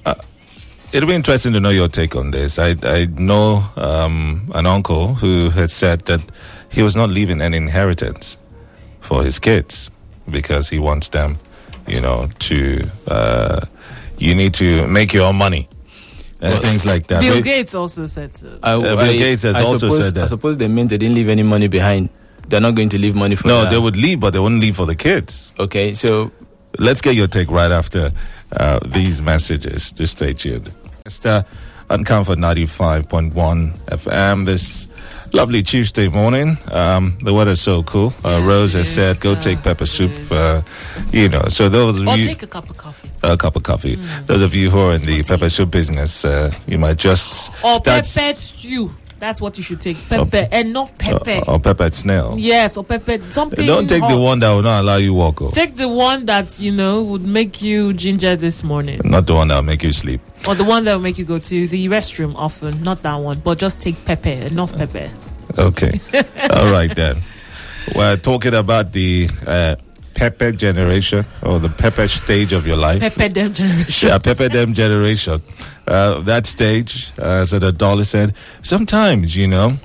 Uh, 0.05 0.15
it'll 0.91 1.09
be 1.09 1.15
interesting 1.15 1.53
to 1.53 1.59
know 1.59 1.69
your 1.69 1.87
take 1.87 2.15
on 2.15 2.31
this. 2.31 2.57
I, 2.57 2.75
I 2.83 3.05
know 3.05 3.63
um, 3.75 4.51
an 4.55 4.65
uncle 4.65 5.15
who 5.15 5.49
had 5.49 5.69
said 5.69 6.01
that 6.05 6.21
he 6.69 6.81
was 6.81 6.95
not 6.95 7.09
leaving 7.09 7.41
an 7.41 7.53
inheritance 7.53 8.37
for 9.01 9.23
his 9.23 9.37
kids 9.37 9.91
because 10.29 10.69
he 10.69 10.79
wants 10.79 11.09
them, 11.09 11.37
you 11.87 12.01
know, 12.01 12.29
to, 12.39 12.89
uh, 13.07 13.65
you 14.17 14.35
need 14.35 14.53
to 14.55 14.87
make 14.87 15.13
your 15.13 15.27
own 15.27 15.35
money. 15.35 15.67
And 16.41 16.61
things 16.61 16.85
like 16.85 17.07
that. 17.07 17.21
Bill 17.21 17.41
Gates 17.41 17.73
also 17.73 18.05
said 18.05 18.35
so. 18.35 18.59
I, 18.61 18.77
Bill 18.77 19.13
Gates 19.13 19.43
has 19.43 19.55
also 19.55 19.77
suppose, 19.77 20.05
said 20.05 20.13
that. 20.15 20.23
I 20.23 20.27
suppose 20.27 20.57
they 20.57 20.67
meant 20.67 20.89
they 20.89 20.97
didn't 20.97 21.15
leave 21.15 21.29
any 21.29 21.43
money 21.43 21.67
behind. 21.67 22.09
They're 22.47 22.61
not 22.61 22.75
going 22.75 22.89
to 22.89 22.99
leave 22.99 23.15
money 23.15 23.35
for 23.35 23.47
no, 23.47 23.63
that. 23.63 23.71
they 23.71 23.79
would 23.79 23.95
leave, 23.95 24.19
but 24.19 24.31
they 24.31 24.39
wouldn't 24.39 24.61
leave 24.61 24.75
for 24.75 24.85
the 24.85 24.95
kids. 24.95 25.53
Okay, 25.57 25.95
so 25.95 26.31
Let's 26.79 27.01
get 27.01 27.15
your 27.15 27.27
take 27.27 27.49
right 27.49 27.71
after 27.71 28.11
uh, 28.51 28.79
these 28.85 29.21
messages. 29.21 29.91
Just 29.91 30.17
stay 30.17 30.33
tuned. 30.33 30.73
It's 31.05 31.25
uh, 31.25 31.43
on 31.89 32.03
Comfort 32.03 32.37
95.1 32.37 33.31
FM 33.85 34.45
this 34.45 34.87
lovely 35.35 35.61
Tuesday 35.63 36.07
morning. 36.07 36.57
Um, 36.71 37.17
the 37.21 37.33
weather's 37.33 37.61
so 37.61 37.83
cool. 37.83 38.13
Uh, 38.23 38.29
Yes, 38.39 38.47
Rose 38.47 38.73
has 38.73 38.87
said, 38.93 39.19
go 39.19 39.31
Uh, 39.33 39.39
take 39.41 39.61
pepper 39.63 39.85
soup. 39.85 40.11
Uh, 40.31 40.61
you 41.11 41.27
know, 41.29 41.43
so 41.49 41.69
those 41.69 41.99
of 41.99 42.07
Or 42.07 42.17
you, 42.17 42.25
take 42.25 42.43
a 42.43 42.47
cup 42.47 42.69
of 42.69 42.77
coffee. 42.77 43.09
a 43.23 43.35
cup 43.37 43.55
of 43.55 43.63
coffee. 43.63 43.95
Those 44.27 44.41
of 44.41 44.53
you 44.55 44.69
who 44.69 44.79
are 44.79 44.93
in 44.95 45.05
the 45.05 45.23
pepper 45.23 45.49
soup 45.49 45.71
business, 45.71 46.23
uh, 46.25 46.51
you 46.67 46.77
might 46.77 46.97
just 46.97 47.51
Or 47.63 47.75
start 47.75 48.05
peppered 48.05 48.37
stew. 48.37 48.91
That's 49.25 49.41
what 49.41 49.57
you 49.57 49.63
should 49.63 49.81
take. 49.81 49.97
Pepper. 50.07 50.47
Enough 50.51 50.95
pepper. 50.99 51.41
or, 51.47 51.55
or 51.55 51.59
peppered 51.59 51.95
snail. 51.95 52.35
Yes, 52.37 52.77
or 52.77 52.83
pepper. 52.83 53.17
Something. 53.31 53.65
Don't 53.65 53.87
take 53.87 54.07
the 54.07 54.19
one 54.19 54.37
that 54.37 54.53
will 54.53 54.61
not 54.61 54.81
allow 54.81 54.97
you 54.97 55.15
walk. 55.15 55.41
Oh. 55.41 55.49
Take 55.49 55.77
the 55.77 55.87
one 55.89 56.25
that 56.27 56.59
you 56.59 56.71
know 56.71 57.01
would 57.01 57.23
make 57.23 57.59
you 57.59 57.91
ginger 57.93 58.35
this 58.35 58.63
morning, 58.63 59.01
Not 59.03 59.25
the 59.25 59.33
one 59.33 59.47
that 59.47 59.55
will 59.55 59.63
make 59.63 59.81
you 59.81 59.91
sleep. 59.93 60.21
or 60.47 60.53
the 60.53 60.63
one 60.63 60.83
that 60.83 60.93
will 60.93 61.01
make 61.01 61.17
you 61.17 61.25
go 61.25 61.39
to 61.39 61.67
the 61.67 61.87
restroom 61.87 62.35
often. 62.35 62.83
Not 62.83 63.01
that 63.01 63.15
one, 63.15 63.39
but 63.39 63.57
just 63.57 63.81
take 63.81 64.05
pepper, 64.05 64.29
enough 64.29 64.77
pepper. 64.77 65.09
Okay. 65.57 65.99
All 66.51 66.71
right 66.71 66.93
then. 66.95 67.17
We're 67.95 68.17
talking 68.17 68.53
about 68.53 68.91
the 68.93 69.27
uh, 69.47 69.75
Pepe 70.15 70.53
generation 70.53 71.25
or 71.43 71.59
the 71.59 71.69
Pepe 71.69 72.07
stage 72.07 72.53
of 72.53 72.65
your 72.65 72.77
life. 72.77 73.01
Pepe 73.01 73.27
them 73.27 73.53
generation. 73.53 74.09
Yeah, 74.09 74.17
Pepe 74.17 74.47
them 74.47 74.73
generation. 74.73 75.41
Uh, 75.87 76.21
that 76.21 76.47
stage 76.47 77.11
uh, 77.19 77.43
as 77.43 77.53
an 77.53 77.63
adolescent. 77.63 78.33
Sometimes, 78.63 79.35
you 79.35 79.47
know. 79.47 79.77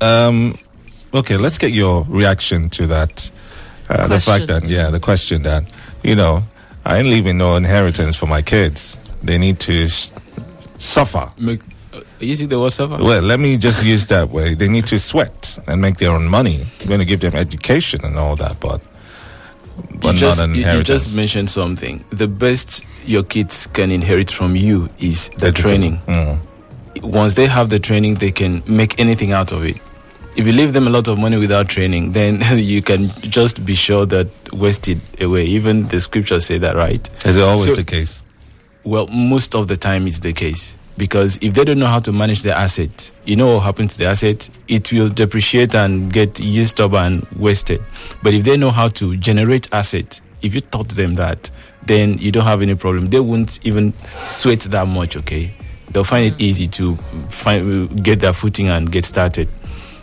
Um, 0.00 0.54
okay, 1.14 1.36
let's 1.36 1.56
get 1.58 1.72
your 1.72 2.04
reaction 2.08 2.68
to 2.70 2.86
that. 2.88 3.30
Uh, 3.88 4.06
the 4.06 4.20
fact 4.20 4.46
that, 4.48 4.64
yeah, 4.64 4.90
the 4.90 5.00
question 5.00 5.42
that, 5.42 5.64
you 6.02 6.14
know, 6.14 6.42
I 6.84 6.98
ain't 6.98 7.08
leaving 7.08 7.38
no 7.38 7.56
inheritance 7.56 8.16
for 8.16 8.26
my 8.26 8.42
kids. 8.42 8.98
They 9.22 9.38
need 9.38 9.58
to 9.60 9.84
s- 9.84 10.10
suffer. 10.78 11.30
Make, 11.38 11.60
uh, 11.94 12.00
you 12.20 12.36
see 12.36 12.46
the 12.46 12.60
word 12.60 12.72
suffer? 12.72 13.02
Well, 13.02 13.22
let 13.22 13.40
me 13.40 13.56
just 13.56 13.84
use 13.84 14.06
that 14.08 14.30
way. 14.30 14.54
They 14.54 14.68
need 14.68 14.86
to 14.88 14.98
sweat 14.98 15.58
and 15.66 15.80
make 15.80 15.96
their 15.96 16.10
own 16.10 16.28
money. 16.28 16.66
I'm 16.80 16.86
going 16.86 17.00
to 17.00 17.06
give 17.06 17.20
them 17.20 17.34
education 17.34 18.04
and 18.04 18.18
all 18.18 18.36
that, 18.36 18.60
but 18.60 18.80
but 20.00 20.14
you 20.14 20.20
just, 20.20 20.40
not 20.40 20.56
you- 20.56 20.66
you 20.78 20.82
just 20.84 21.14
mentioned 21.14 21.50
something. 21.50 22.04
The 22.10 22.26
best 22.28 22.84
your 23.04 23.22
kids 23.22 23.66
can 23.72 23.90
inherit 23.90 24.30
from 24.30 24.56
you 24.56 24.88
is 24.98 25.28
the 25.38 25.46
Education. 25.46 25.62
training. 25.62 26.00
Mm. 26.06 26.38
Once 27.02 27.34
they 27.34 27.46
have 27.46 27.68
the 27.70 27.78
training, 27.78 28.16
they 28.16 28.30
can 28.30 28.62
make 28.66 28.98
anything 29.00 29.32
out 29.32 29.52
of 29.52 29.64
it. 29.64 29.76
If 30.36 30.46
you 30.46 30.52
leave 30.52 30.72
them 30.72 30.86
a 30.86 30.90
lot 30.90 31.08
of 31.08 31.18
money 31.18 31.36
without 31.36 31.68
training, 31.68 32.12
then 32.18 32.42
you 32.58 32.82
can 32.82 33.10
just 33.22 33.64
be 33.64 33.74
sure 33.74 34.06
that 34.06 34.28
wasted 34.52 35.00
away. 35.20 35.44
Even 35.46 35.88
the 35.88 36.00
scriptures 36.00 36.46
say 36.46 36.58
that, 36.58 36.76
right? 36.76 37.08
Is 37.26 37.36
it 37.36 37.42
always 37.42 37.64
So- 37.66 37.74
the 37.74 37.84
case? 37.84 38.22
Well, 38.84 39.06
most 39.08 39.54
of 39.54 39.68
the 39.68 39.76
time 39.76 40.06
it's 40.06 40.20
the 40.20 40.32
case. 40.32 40.74
Because 40.98 41.38
if 41.40 41.54
they 41.54 41.64
don't 41.64 41.78
know 41.78 41.86
how 41.86 42.00
to 42.00 42.12
manage 42.12 42.42
their 42.42 42.56
asset, 42.56 43.12
you 43.24 43.36
know 43.36 43.54
what 43.54 43.60
happens 43.62 43.92
to 43.92 43.98
the 43.98 44.06
asset? 44.08 44.50
It 44.66 44.92
will 44.92 45.08
depreciate 45.08 45.74
and 45.74 46.12
get 46.12 46.40
used 46.40 46.80
up 46.80 46.92
and 46.92 47.24
wasted. 47.36 47.80
But 48.22 48.34
if 48.34 48.44
they 48.44 48.56
know 48.56 48.72
how 48.72 48.88
to 48.88 49.16
generate 49.16 49.72
asset, 49.72 50.20
if 50.42 50.54
you 50.54 50.60
taught 50.60 50.88
them 50.90 51.14
that, 51.14 51.50
then 51.86 52.18
you 52.18 52.32
don't 52.32 52.44
have 52.44 52.62
any 52.62 52.74
problem. 52.74 53.10
They 53.10 53.20
won't 53.20 53.64
even 53.64 53.94
sweat 54.24 54.60
that 54.60 54.88
much, 54.88 55.16
okay? 55.16 55.52
They'll 55.90 56.04
find 56.04 56.34
it 56.34 56.40
easy 56.40 56.66
to 56.66 56.96
find 57.30 58.02
get 58.04 58.20
their 58.20 58.32
footing 58.32 58.68
and 58.68 58.90
get 58.90 59.04
started. 59.04 59.48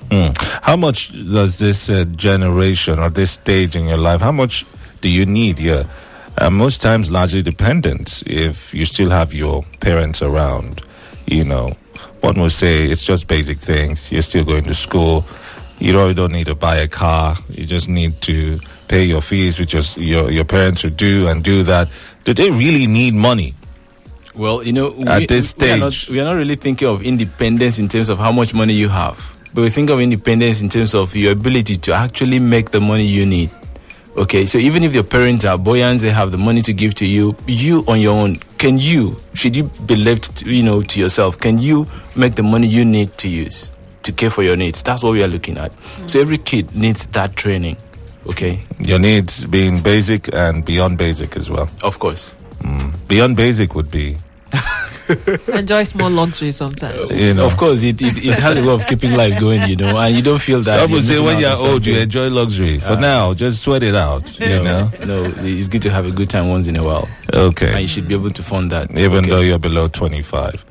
Mm. 0.10 0.36
How 0.64 0.78
much 0.78 1.12
does 1.12 1.60
this 1.60 1.90
uh, 1.90 2.06
generation 2.06 3.00
or 3.00 3.10
this 3.10 3.32
stage 3.32 3.76
in 3.76 3.86
your 3.86 3.98
life, 3.98 4.22
how 4.22 4.32
much 4.32 4.66
do 5.02 5.10
you 5.10 5.26
need 5.26 5.58
here? 5.58 5.86
Uh, 6.38 6.50
most 6.50 6.82
times, 6.82 7.10
largely 7.12 7.42
dependent 7.42 8.22
if 8.28 8.74
you 8.74 8.86
still 8.86 9.10
have 9.10 9.34
your 9.34 9.64
parents 9.80 10.22
around. 10.22 10.82
You 11.28 11.44
know, 11.46 11.70
one 12.22 12.40
would 12.42 12.52
say 12.52 12.86
it's 12.86 13.04
just 13.04 13.28
basic 13.28 13.60
things. 13.60 14.12
You're 14.12 14.22
still 14.22 14.44
going 14.44 14.66
to 14.66 14.74
school. 14.74 15.26
You 15.80 15.94
don't, 15.94 16.10
you 16.10 16.14
don't 16.14 16.32
need 16.32 16.46
to 16.46 16.56
buy 16.56 16.78
a 16.78 16.88
car. 16.88 17.36
You 17.50 17.66
just 17.66 17.88
need 17.90 18.22
to 18.24 18.60
pay 18.88 19.04
your 19.06 19.22
fees, 19.22 19.60
which 19.60 19.74
is 19.76 19.98
your, 19.98 20.32
your 20.32 20.46
parents 20.46 20.84
would 20.84 20.98
do 20.98 21.28
and 21.28 21.44
do 21.44 21.64
that. 21.64 21.90
Do 22.26 22.34
they 22.34 22.52
really 22.52 22.88
need 22.88 23.14
money? 23.14 23.56
Well, 24.34 24.62
you 24.64 24.74
know, 24.74 24.94
At 25.08 25.30
this 25.30 25.56
we 25.58 25.72
are, 25.72 25.78
not, 25.78 25.94
stage. 25.94 26.10
we 26.10 26.20
are 26.20 26.26
not 26.26 26.34
really 26.34 26.56
thinking 26.58 26.88
of 26.90 27.02
independence 27.02 27.80
in 27.80 27.88
terms 27.88 28.10
of 28.10 28.20
how 28.20 28.34
much 28.34 28.54
money 28.54 28.74
you 28.74 28.90
have, 28.90 29.38
but 29.54 29.62
we 29.62 29.70
think 29.70 29.90
of 29.90 30.02
independence 30.02 30.62
in 30.62 30.68
terms 30.68 30.94
of 30.94 31.16
your 31.16 31.32
ability 31.32 31.78
to 31.78 31.94
actually 31.94 32.40
make 32.40 32.72
the 32.72 32.82
money 32.82 33.06
you 33.06 33.26
need. 33.26 33.50
Okay, 34.18 34.46
so 34.46 34.58
even 34.58 34.84
if 34.84 34.94
your 34.94 35.04
parents 35.04 35.44
are 35.44 35.58
buoyant, 35.58 36.00
they 36.00 36.10
have 36.10 36.32
the 36.32 36.38
money 36.38 36.62
to 36.62 36.72
give 36.74 36.94
to 36.96 37.06
you. 37.06 37.36
You 37.48 37.84
on 37.88 38.00
your 38.00 38.14
own, 38.16 38.38
can 38.58 38.78
you? 38.78 39.18
Should 39.34 39.56
you 39.58 39.64
be 39.86 39.98
left, 39.98 40.38
to, 40.38 40.50
you 40.50 40.64
know, 40.64 40.82
to 40.82 41.00
yourself? 41.00 41.38
Can 41.38 41.58
you 41.58 41.86
make 42.16 42.36
the 42.36 42.44
money 42.44 42.68
you 42.68 42.86
need 42.86 43.18
to 43.18 43.28
use 43.28 43.72
to 44.04 44.14
care 44.14 44.30
for 44.30 44.42
your 44.42 44.56
needs? 44.56 44.82
That's 44.84 45.04
what 45.04 45.12
we 45.12 45.22
are 45.22 45.28
looking 45.28 45.58
at. 45.58 45.74
Mm. 45.74 46.10
So 46.10 46.22
every 46.22 46.38
kid 46.38 46.74
needs 46.74 47.08
that 47.08 47.36
training. 47.36 47.76
Okay, 48.28 48.62
Your 48.80 49.00
needs 49.00 49.46
being 49.46 49.82
basic 49.84 50.34
and 50.34 50.64
beyond 50.66 50.98
basic 50.98 51.36
as 51.36 51.52
well. 51.52 51.70
of 51.84 52.00
course. 52.00 52.34
Mm. 52.62 52.96
Beyond 53.08 53.36
basic 53.36 53.76
would 53.76 53.92
be, 53.92 54.18
Enjoy 55.54 55.84
small 55.84 56.10
luxury 56.10 56.52
sometimes. 56.52 57.12
you 57.24 57.34
know. 57.34 57.46
Of 57.46 57.58
course, 57.58 57.84
it, 57.84 58.02
it, 58.02 58.26
it 58.26 58.40
has 58.40 58.58
a 58.58 58.62
way 58.62 58.74
of 58.74 58.86
keeping 58.88 59.14
life 59.14 59.40
going, 59.40 59.62
you 59.70 59.76
know, 59.76 59.98
and 59.98 60.16
you 60.16 60.22
don't 60.22 60.42
feel 60.42 60.62
that. 60.62 60.80
Some 60.82 60.92
would 60.92 61.04
say 61.04 61.20
when 61.20 61.40
you're 61.40 61.56
old, 61.56 61.86
you 61.86 61.98
enjoy 61.98 62.28
luxury. 62.30 62.80
For 62.80 62.94
Ah. 62.94 63.00
now, 63.00 63.34
just 63.34 63.62
sweat 63.64 63.84
it 63.84 63.96
out. 63.96 64.40
You 64.40 64.64
know. 64.64 64.92
no, 65.06 65.24
it's 65.40 65.68
good 65.68 65.82
to 65.84 65.90
have 65.92 66.06
a 66.06 66.12
good 66.12 66.30
time 66.30 66.50
once 66.50 66.68
in 66.68 66.76
a 66.76 66.84
while, 66.84 67.08
Okay, 67.34 67.68
and 67.68 67.76
Okay. 67.76 67.82
you 67.82 67.88
should 67.88 68.08
be 68.08 68.14
able 68.16 68.32
to 68.32 68.44
fund 68.44 68.72
that. 68.72 69.00
Even 69.00 69.20
okay? 69.20 69.30
though 69.30 69.42
you're 69.42 69.60
below 69.60 69.88
25. 69.88 70.66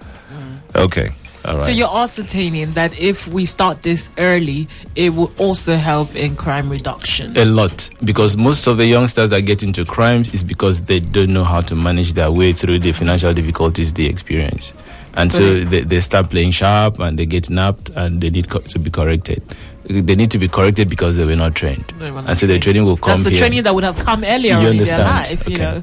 Okay. 0.77 1.11
All 1.45 1.57
right. 1.57 1.65
So 1.67 1.71
you're 1.73 1.95
ascertaining 1.95 2.73
that 2.73 2.99
if 2.99 3.29
we 3.29 3.45
start 3.45 3.83
this 3.83 4.11
early, 4.17 4.67
it 4.97 5.11
will 5.15 5.31
also 5.39 5.77
help 5.77 6.15
in 6.17 6.37
crime 6.37 6.71
reduction. 6.71 7.37
a 7.37 7.45
lot 7.45 7.91
because 8.03 8.37
most 8.37 8.67
of 8.67 8.79
the 8.79 8.87
youngsters 8.87 9.31
that 9.31 9.43
get 9.43 9.63
into 9.63 9.85
crimes 9.85 10.33
is 10.33 10.43
because 10.43 10.83
they 10.83 11.01
don't 11.01 11.33
know 11.33 11.45
how 11.45 11.61
to 11.61 11.75
manage 11.77 12.15
their 12.15 12.31
way 12.31 12.53
through 12.55 12.79
the 12.79 12.93
financial 12.93 13.35
difficulties 13.35 13.93
they 13.93 14.05
experience, 14.07 14.73
and 15.17 15.31
so 15.31 15.61
they, 15.61 15.81
they 15.83 16.01
start 16.01 16.31
playing 16.31 16.51
sharp 16.51 16.99
and 16.99 17.19
they 17.19 17.27
get 17.27 17.51
napped 17.51 17.91
and 17.91 18.21
they 18.23 18.31
need 18.31 18.49
co- 18.49 18.61
to 18.61 18.79
be 18.79 18.91
corrected. 18.91 19.43
They 19.87 20.15
need 20.17 20.31
to 20.31 20.39
be 20.39 20.49
corrected 20.49 20.89
because 20.89 21.17
they 21.19 21.27
were 21.27 21.37
not 21.37 21.55
trained, 21.55 21.93
were 22.01 22.11
not 22.11 22.27
and 22.27 22.39
so 22.39 22.47
the 22.47 22.59
training 22.59 22.85
will 22.85 22.97
come 22.97 23.19
That's 23.23 23.25
the 23.25 23.31
here. 23.31 23.39
training 23.41 23.63
that 23.65 23.75
would 23.75 23.85
have 23.85 23.99
come 23.99 24.25
earlier 24.25 24.55
You 24.55 24.61
in 24.61 24.67
understand? 24.79 25.01
their 25.01 25.07
life, 25.37 25.47
you 25.49 25.55
Okay. 25.57 25.63
know. 25.63 25.83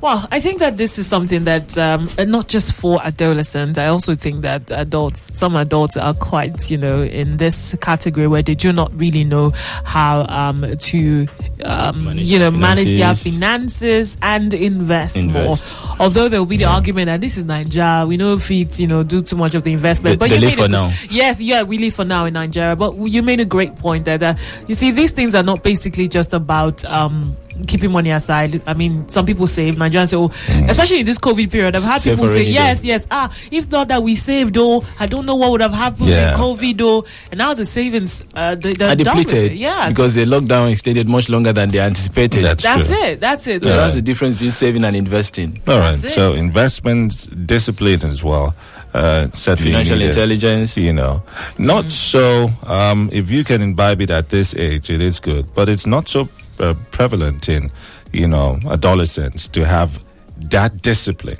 Well, 0.00 0.28
I 0.30 0.38
think 0.38 0.58
that 0.58 0.76
this 0.76 0.98
is 0.98 1.06
something 1.06 1.44
that 1.44 1.78
um, 1.78 2.10
uh, 2.18 2.24
not 2.24 2.46
just 2.46 2.74
for 2.74 3.02
adolescents. 3.02 3.78
I 3.78 3.86
also 3.86 4.14
think 4.14 4.42
that 4.42 4.70
adults, 4.70 5.30
some 5.32 5.56
adults 5.56 5.96
are 5.96 6.12
quite, 6.12 6.70
you 6.70 6.76
know, 6.76 7.02
in 7.02 7.38
this 7.38 7.74
category 7.80 8.26
where 8.26 8.42
they 8.42 8.54
do 8.54 8.70
not 8.70 8.92
really 9.00 9.24
know 9.24 9.50
how 9.84 10.26
um, 10.28 10.76
to, 10.76 11.26
um, 11.64 12.18
you 12.18 12.38
know, 12.38 12.50
manage 12.50 12.92
their 12.92 13.14
finances. 13.14 14.18
and 14.20 14.52
invest, 14.52 15.16
Invest. 15.16 15.74
more. 15.86 15.96
Although 16.00 16.28
there 16.28 16.38
will 16.40 16.46
be 16.46 16.58
the 16.58 16.64
argument 16.66 17.06
that 17.06 17.22
this 17.22 17.38
is 17.38 17.44
Nigeria, 17.44 18.04
we 18.06 18.18
know 18.18 18.34
if 18.34 18.50
it, 18.50 18.78
you 18.78 18.86
know, 18.86 19.02
do 19.04 19.22
too 19.22 19.36
much 19.36 19.54
of 19.54 19.62
the 19.62 19.72
investment. 19.72 20.18
They- 20.20 20.28
but 20.28 20.30
you 20.34 20.38
live 20.38 20.54
for 20.58 20.64
a- 20.66 20.68
now. 20.68 20.92
Yes, 21.08 21.40
yeah, 21.40 21.62
we 21.62 21.78
live 21.78 21.94
for 21.94 22.04
now 22.04 22.26
in 22.26 22.34
Nigeria. 22.34 22.76
But 22.76 22.94
you 22.98 23.22
made 23.22 23.40
a 23.40 23.44
great 23.46 23.74
point 23.76 24.04
there. 24.04 24.18
that 24.18 24.38
you 24.68 24.74
see 24.74 24.90
these 24.90 25.12
things 25.12 25.34
are 25.34 25.42
not 25.42 25.62
basically 25.62 26.08
just 26.08 26.34
about 26.34 26.84
um, 26.84 27.36
keeping 27.66 27.92
money 27.92 28.10
aside. 28.10 28.62
I 28.66 28.74
mean, 28.74 29.08
some 29.08 29.24
people 29.26 29.46
save. 29.46 29.76
Nigerians 29.76 30.08
say, 30.10 30.16
oh, 30.16 30.66
especially 30.68 31.00
in 31.00 31.06
this 31.06 31.18
COVID 31.18 31.50
period, 31.50 31.76
I've 31.76 31.82
had 31.84 32.00
Save 32.00 32.14
people 32.16 32.28
say, 32.28 32.34
rainy 32.40 32.44
day. 32.46 32.52
yes, 32.52 32.84
yes. 32.84 33.06
Ah, 33.10 33.34
if 33.50 33.70
not 33.70 33.88
that 33.88 34.02
we 34.02 34.16
saved, 34.16 34.56
oh, 34.58 34.84
I 34.98 35.06
don't 35.06 35.26
know 35.26 35.34
what 35.36 35.50
would 35.52 35.60
have 35.60 35.72
happened 35.74 36.08
Yeah. 36.08 36.32
in 36.34 36.38
COVID, 36.40 36.80
oh, 36.82 37.04
and 37.30 37.38
now 37.38 37.54
the 37.54 37.66
savings 37.66 38.24
uh, 38.34 38.54
they, 38.54 38.72
they're 38.74 38.90
are 38.90 38.96
done 38.96 39.16
with 39.18 39.26
depleted. 39.28 39.58
Yeah, 39.58 39.88
because 39.88 40.14
the 40.14 40.24
lockdown 40.24 40.70
extended 40.70 41.08
much 41.08 41.28
longer 41.28 41.52
than 41.52 41.70
they 41.70 41.80
anticipated. 41.80 42.44
That's 42.44 42.62
that's 42.64 42.88
true. 42.88 42.96
it. 43.02 43.20
That's 43.20 43.46
it. 43.46 43.62
so 43.62 43.68
So 43.70 43.76
that's 43.76 43.94
the 43.94 44.02
difference 44.02 44.34
between 44.36 44.50
saving 44.50 44.84
and 44.84 44.96
investing. 44.96 45.60
All 45.66 45.78
right. 45.78 45.96
That's 45.96 46.14
So 46.14 46.32
it. 46.32 46.38
investments, 46.38 47.26
discipline 47.26 48.02
as 48.04 48.22
well. 48.24 48.54
Uh, 48.92 49.28
certainly 49.32 49.72
Financial 49.72 49.96
needed, 49.96 50.08
intelligence. 50.10 50.78
You 50.78 50.92
know, 50.92 51.22
not 51.58 51.86
so. 51.90 52.48
Um, 52.62 53.10
if 53.12 53.28
you 53.30 53.42
can 53.42 53.60
imbibe 53.60 54.00
it 54.00 54.10
at 54.10 54.28
this 54.30 54.54
age, 54.54 54.88
it 54.88 55.02
is 55.02 55.18
good. 55.18 55.46
But 55.54 55.68
it's 55.68 55.84
not 55.86 56.06
so 56.08 56.28
uh, 56.60 56.74
prevalent 56.90 57.48
in, 57.48 57.70
you 58.12 58.26
know, 58.28 58.58
adolescents 58.70 59.48
to 59.48 59.64
have 59.64 60.04
that 60.50 60.82
discipline. 60.82 61.38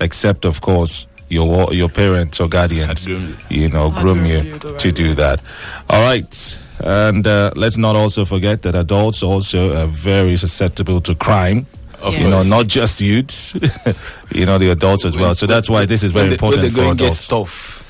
Except, 0.00 0.44
of 0.44 0.60
course, 0.60 1.06
your 1.28 1.72
your 1.72 1.88
parents 1.88 2.40
or 2.40 2.48
guardians, 2.48 3.06
you 3.50 3.68
know, 3.68 3.90
groom 3.90 4.24
you 4.26 4.38
you 4.38 4.52
right 4.52 4.78
to 4.78 4.92
do 4.92 5.08
way. 5.08 5.14
that. 5.14 5.40
All 5.88 6.02
right. 6.02 6.58
And 6.80 7.26
uh, 7.26 7.50
let's 7.56 7.76
not 7.78 7.96
also 7.96 8.24
forget 8.26 8.60
that 8.62 8.74
adults 8.74 9.22
also 9.22 9.74
are 9.74 9.86
very 9.86 10.36
susceptible 10.36 11.00
to 11.00 11.14
crime 11.14 11.66
Of 12.02 12.12
Yes. 12.12 12.22
you 12.22 12.28
know, 12.28 12.42
not 12.42 12.66
just 12.66 13.00
youths, 13.00 13.54
you 14.34 14.44
know, 14.44 14.58
the 14.58 14.70
adults 14.70 15.04
as 15.06 15.16
well. 15.16 15.34
So 15.34 15.46
that's 15.46 15.70
why 15.70 15.86
this 15.86 16.02
is 16.02 16.12
very 16.12 16.28
when 16.28 16.28
the, 16.28 16.34
important 16.34 16.62
when 16.62 16.70
the 16.70 16.70
for 16.70 16.76
going 16.76 16.92
adults. 16.92 17.20
gets 17.20 17.28
tough, 17.28 17.82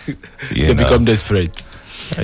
you 0.50 0.66
they 0.66 0.74
know. 0.74 0.84
become 0.84 1.04
desperate. 1.04 1.62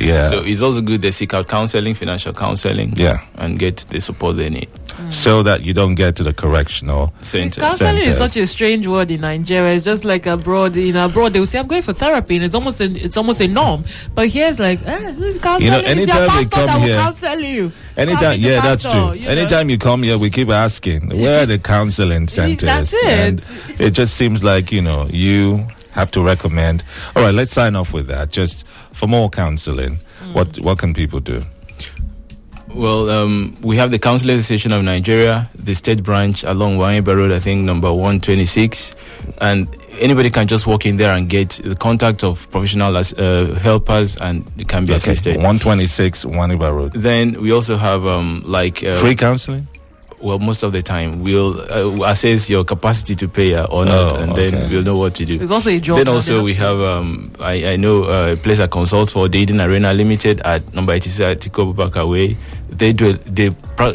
Yeah. 0.01 0.27
So 0.29 0.42
it's 0.44 0.62
also 0.62 0.81
good 0.81 1.03
they 1.03 1.11
seek 1.11 1.35
out 1.35 1.49
counseling, 1.49 1.94
financial 1.94 2.33
counseling, 2.33 2.94
yeah. 2.96 3.25
and 3.37 3.59
get 3.59 3.79
the 3.90 4.01
support 4.01 4.37
they 4.37 4.51
need. 4.51 4.68
So 5.11 5.42
that 5.42 5.62
you 5.62 5.75
don't 5.75 5.94
get 5.94 6.16
to 6.16 6.22
the 6.22 6.33
correctional. 6.33 7.12
Center. 7.20 7.61
Counseling 7.61 7.99
is 7.99 8.16
such 8.16 8.37
a 8.38 8.46
strange 8.46 8.87
word 8.87 9.11
in 9.11 9.20
Nigeria. 9.20 9.75
It's 9.75 9.85
just 9.85 10.05
like 10.05 10.25
abroad. 10.27 10.77
In 10.77 10.96
abroad, 10.96 11.33
they 11.35 11.38
will 11.38 11.46
say, 11.46 11.59
"I'm 11.59 11.66
going 11.66 11.83
for 11.83 11.92
therapy," 11.92 12.37
and 12.37 12.44
it's 12.44 12.55
almost 12.55 12.81
a, 12.81 12.85
it's 12.90 13.16
almost 13.16 13.40
a 13.42 13.46
norm. 13.46 13.85
But 14.14 14.29
here 14.29 14.49
it's 14.49 14.59
like, 14.59 14.81
eh, 14.87 15.12
this 15.12 15.38
counseling 15.38 15.64
You 15.64 15.70
know, 15.70 15.79
is 15.81 15.85
your 16.09 16.16
anytime 16.16 16.27
they 16.37 16.49
come 16.49 16.66
that 16.66 16.75
will 16.79 16.87
here- 16.87 16.99
counsel 16.99 17.40
you. 17.40 17.72
Anytime, 17.96 18.18
Come 18.20 18.31
with 18.33 18.40
the 18.42 18.49
yeah, 18.49 18.61
that's 18.61 18.83
true. 18.83 19.12
you 19.12 19.25
know. 19.27 19.31
Anytime 19.31 19.70
you 19.70 19.79
come 19.79 20.03
here, 20.03 20.18
we 20.18 20.31
keep 20.31 20.49
asking, 20.51 21.09
where 21.11 21.42
are 21.42 21.46
the 21.46 21.59
counseling 21.59 22.27
centers? 22.37 22.61
That's 22.62 22.92
it. 22.94 23.05
And 23.07 23.81
it 23.81 23.90
just 23.90 24.14
seems 24.16 24.42
like, 24.44 24.72
you 24.72 24.83
know, 24.83 25.07
you 25.11 25.66
have 25.96 26.11
to 26.12 26.22
recommend. 26.22 26.85
All 27.16 27.22
right, 27.24 27.35
let's 27.35 27.52
sign 27.52 27.74
off 27.74 27.92
with 27.92 28.06
that. 28.06 28.30
Just 28.30 28.64
for 28.92 29.09
more 29.09 29.28
counseling, 29.30 29.98
Mm. 30.22 30.32
what 30.35 30.59
what 30.61 30.78
can 30.78 30.94
people 30.94 31.20
do? 31.20 31.42
Well, 32.74 33.09
um, 33.11 33.56
we 33.62 33.76
have 33.78 33.90
the 33.90 33.98
Council 33.98 34.28
Association 34.30 34.72
of 34.72 34.82
Nigeria, 34.82 35.48
the 35.54 35.74
state 35.74 36.02
branch 36.02 36.44
along 36.44 36.76
Nwaniba 36.78 37.16
Road, 37.16 37.32
I 37.32 37.38
think 37.38 37.64
number 37.64 37.90
126. 37.90 38.94
And 39.40 39.66
anybody 39.98 40.30
can 40.30 40.46
just 40.46 40.66
walk 40.66 40.85
in 40.85 40.96
there 40.98 41.12
and 41.16 41.26
get 41.28 41.50
the 41.64 41.74
contact 41.76 42.22
of 42.24 42.50
professional 42.50 42.96
as- 42.98 43.14
uh, 43.14 43.59
helpers 43.62 44.16
and 44.16 44.44
they 44.56 44.64
can 44.64 44.85
be 44.85 44.92
Okay. 44.92 44.96
assisted. 44.98 45.37
126 45.37 46.24
Nwaniba 46.26 46.70
Road. 46.74 46.92
Then 46.92 47.40
we 47.40 47.50
also 47.52 47.76
have 47.78 48.04
um, 48.04 48.42
like 48.44 48.82
uh, 48.85 48.92
Free 49.00 49.14
counseling? 49.14 49.68
Well, 50.26 50.40
most 50.40 50.64
of 50.64 50.72
the 50.72 50.82
time 50.82 51.22
we'll 51.22 51.60
uh, 51.72 52.10
assess 52.10 52.50
your 52.50 52.64
capacity 52.64 53.14
to 53.14 53.28
pay 53.28 53.54
uh, 53.54 53.64
or 53.66 53.84
not, 53.84 54.12
Oh, 54.12 54.18
and 54.18 54.34
then 54.34 54.68
we'll 54.68 54.82
know 54.82 54.96
what 54.96 55.14
to 55.14 55.24
do. 55.24 55.38
There's 55.38 55.52
also 55.52 55.70
a 55.70 55.78
job. 55.78 55.98
Then 55.98 56.08
also 56.08 56.42
we 56.42 56.52
have 56.54 56.80
um, 56.80 57.30
I, 57.38 57.74
I 57.74 57.76
know 57.76 58.02
uh, 58.04 58.32
a 58.32 58.36
place 58.36 58.58
I 58.58 58.66
consult 58.66 59.08
for 59.10 59.28
the 59.28 59.38
Eden 59.38 59.60
Arena 59.60 59.94
Limited 59.94 60.40
at 60.40 60.74
number 60.74 60.90
86 60.92 61.20
Atiku 61.46 61.72
Abubakar 61.72 62.10
Way. 62.10 62.36
They 62.70 62.92
do 62.92 63.12
they 63.12 63.50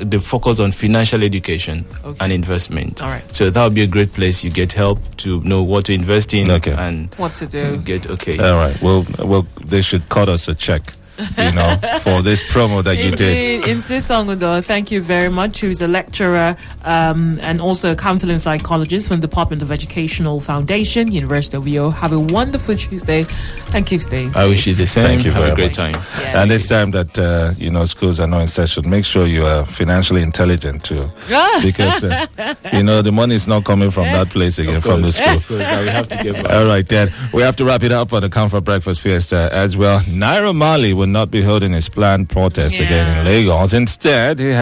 they 0.05 0.19
focus 0.19 0.61
on 0.61 0.71
financial 0.71 1.21
education 1.21 1.85
Okay. 2.05 2.17
and 2.23 2.31
investment. 2.31 3.01
All 3.03 3.09
right. 3.09 3.35
So 3.35 3.49
that 3.49 3.61
would 3.61 3.75
be 3.75 3.81
a 3.81 3.87
great 3.87 4.13
place. 4.13 4.41
You 4.41 4.51
get 4.51 4.71
help 4.71 4.99
to 5.17 5.41
know 5.41 5.61
what 5.61 5.83
to 5.87 5.93
invest 5.93 6.33
in 6.33 6.49
Okay. 6.49 6.71
and 6.71 7.13
what 7.15 7.33
to 7.35 7.45
do. 7.45 7.75
get 7.83 8.09
okay. 8.09 8.37
All 8.39 8.55
right. 8.55 8.81
Well, 8.81 9.05
well, 9.19 9.45
they 9.65 9.81
should 9.81 10.07
cut 10.07 10.29
us 10.29 10.47
a 10.47 10.55
check, 10.55 10.93
you 11.37 11.51
know, 11.51 11.77
for 12.01 12.21
this 12.21 12.43
promo 12.51 12.83
that 12.83 12.97
you 12.97 13.11
did. 13.11 13.61
Indeed, 13.63 13.77
Nsisong 13.77 14.35
Udoh, 14.35 14.63
thank 14.63 14.91
you 14.91 15.01
very 15.01 15.29
much. 15.29 15.61
Who's 15.61 15.81
a 15.81 15.87
lecturer 15.87 16.55
um, 16.83 17.39
and 17.41 17.61
also 17.61 17.91
a 17.91 17.95
counseling 17.95 18.37
psychologist 18.39 19.07
from 19.07 19.19
the 19.21 19.27
Department 19.27 19.61
of 19.61 19.71
Educational 19.71 20.39
Foundation, 20.39 21.11
University 21.11 21.57
of 21.57 21.63
Uyo. 21.65 21.93
Have 21.93 22.13
a 22.13 22.19
wonderful 22.19 22.75
Tuesday 22.75 23.25
and 23.73 23.85
keep 23.85 24.01
staying 24.01 24.31
I 24.35 24.47
wish 24.47 24.67
you 24.67 24.73
the 24.73 24.87
same. 24.87 25.05
Thank 25.05 25.25
you 25.25 25.31
Have 25.31 25.41
very 25.41 25.51
a 25.51 25.55
great 25.55 25.77
much. 25.77 25.93
time. 25.93 26.03
Yeah. 26.19 26.41
And 26.41 26.51
this 26.51 26.67
time 26.67 26.91
that 26.91 27.17
uh, 27.19 27.53
you 27.57 27.69
know 27.69 27.85
schools 27.85 28.19
are 28.19 28.27
not 28.27 28.41
in 28.41 28.47
session, 28.47 28.89
make 28.89 29.05
sure 29.05 29.27
you 29.27 29.45
are 29.45 29.65
financially 29.65 30.21
intelligent 30.21 30.83
too, 30.83 31.05
because 31.63 32.03
uh, 32.03 32.25
you 32.73 32.83
know 32.83 33.01
the 33.01 33.11
money 33.11 33.35
is 33.35 33.47
not 33.47 33.63
coming 33.65 33.91
from 33.91 34.05
that 34.05 34.29
place 34.29 34.59
again 34.59 34.75
Of 34.75 34.83
from 34.83 35.01
the 35.01 35.07
course, 35.11 35.15
school. 35.17 35.35
of 35.37 35.47
course, 35.47 35.67
I 35.67 35.81
will 35.81 35.91
have 35.91 36.07
to 36.09 36.17
get 36.23 36.33
back. 36.43 36.53
All 36.53 36.65
right, 36.65 36.87
then 36.87 37.13
we 37.33 37.41
have 37.41 37.55
to 37.57 37.65
wrap 37.65 37.83
it 37.83 37.91
up 37.91 38.13
on 38.13 38.21
the 38.21 38.29
Comfort 38.29 38.61
Breakfast 38.61 39.01
Fiesta 39.01 39.49
as 39.51 39.77
well. 39.77 39.99
Naira 40.01 40.55
Marley 40.55 40.93
will 40.93 41.07
not 41.11 41.29
be 41.29 41.41
holding 41.41 41.73
his 41.73 41.89
planned 41.89 42.29
protest 42.29 42.75
again 42.79 43.17
in 43.17 43.25
Lagos. 43.25 43.73
Instead, 43.73 44.39
he 44.39 44.49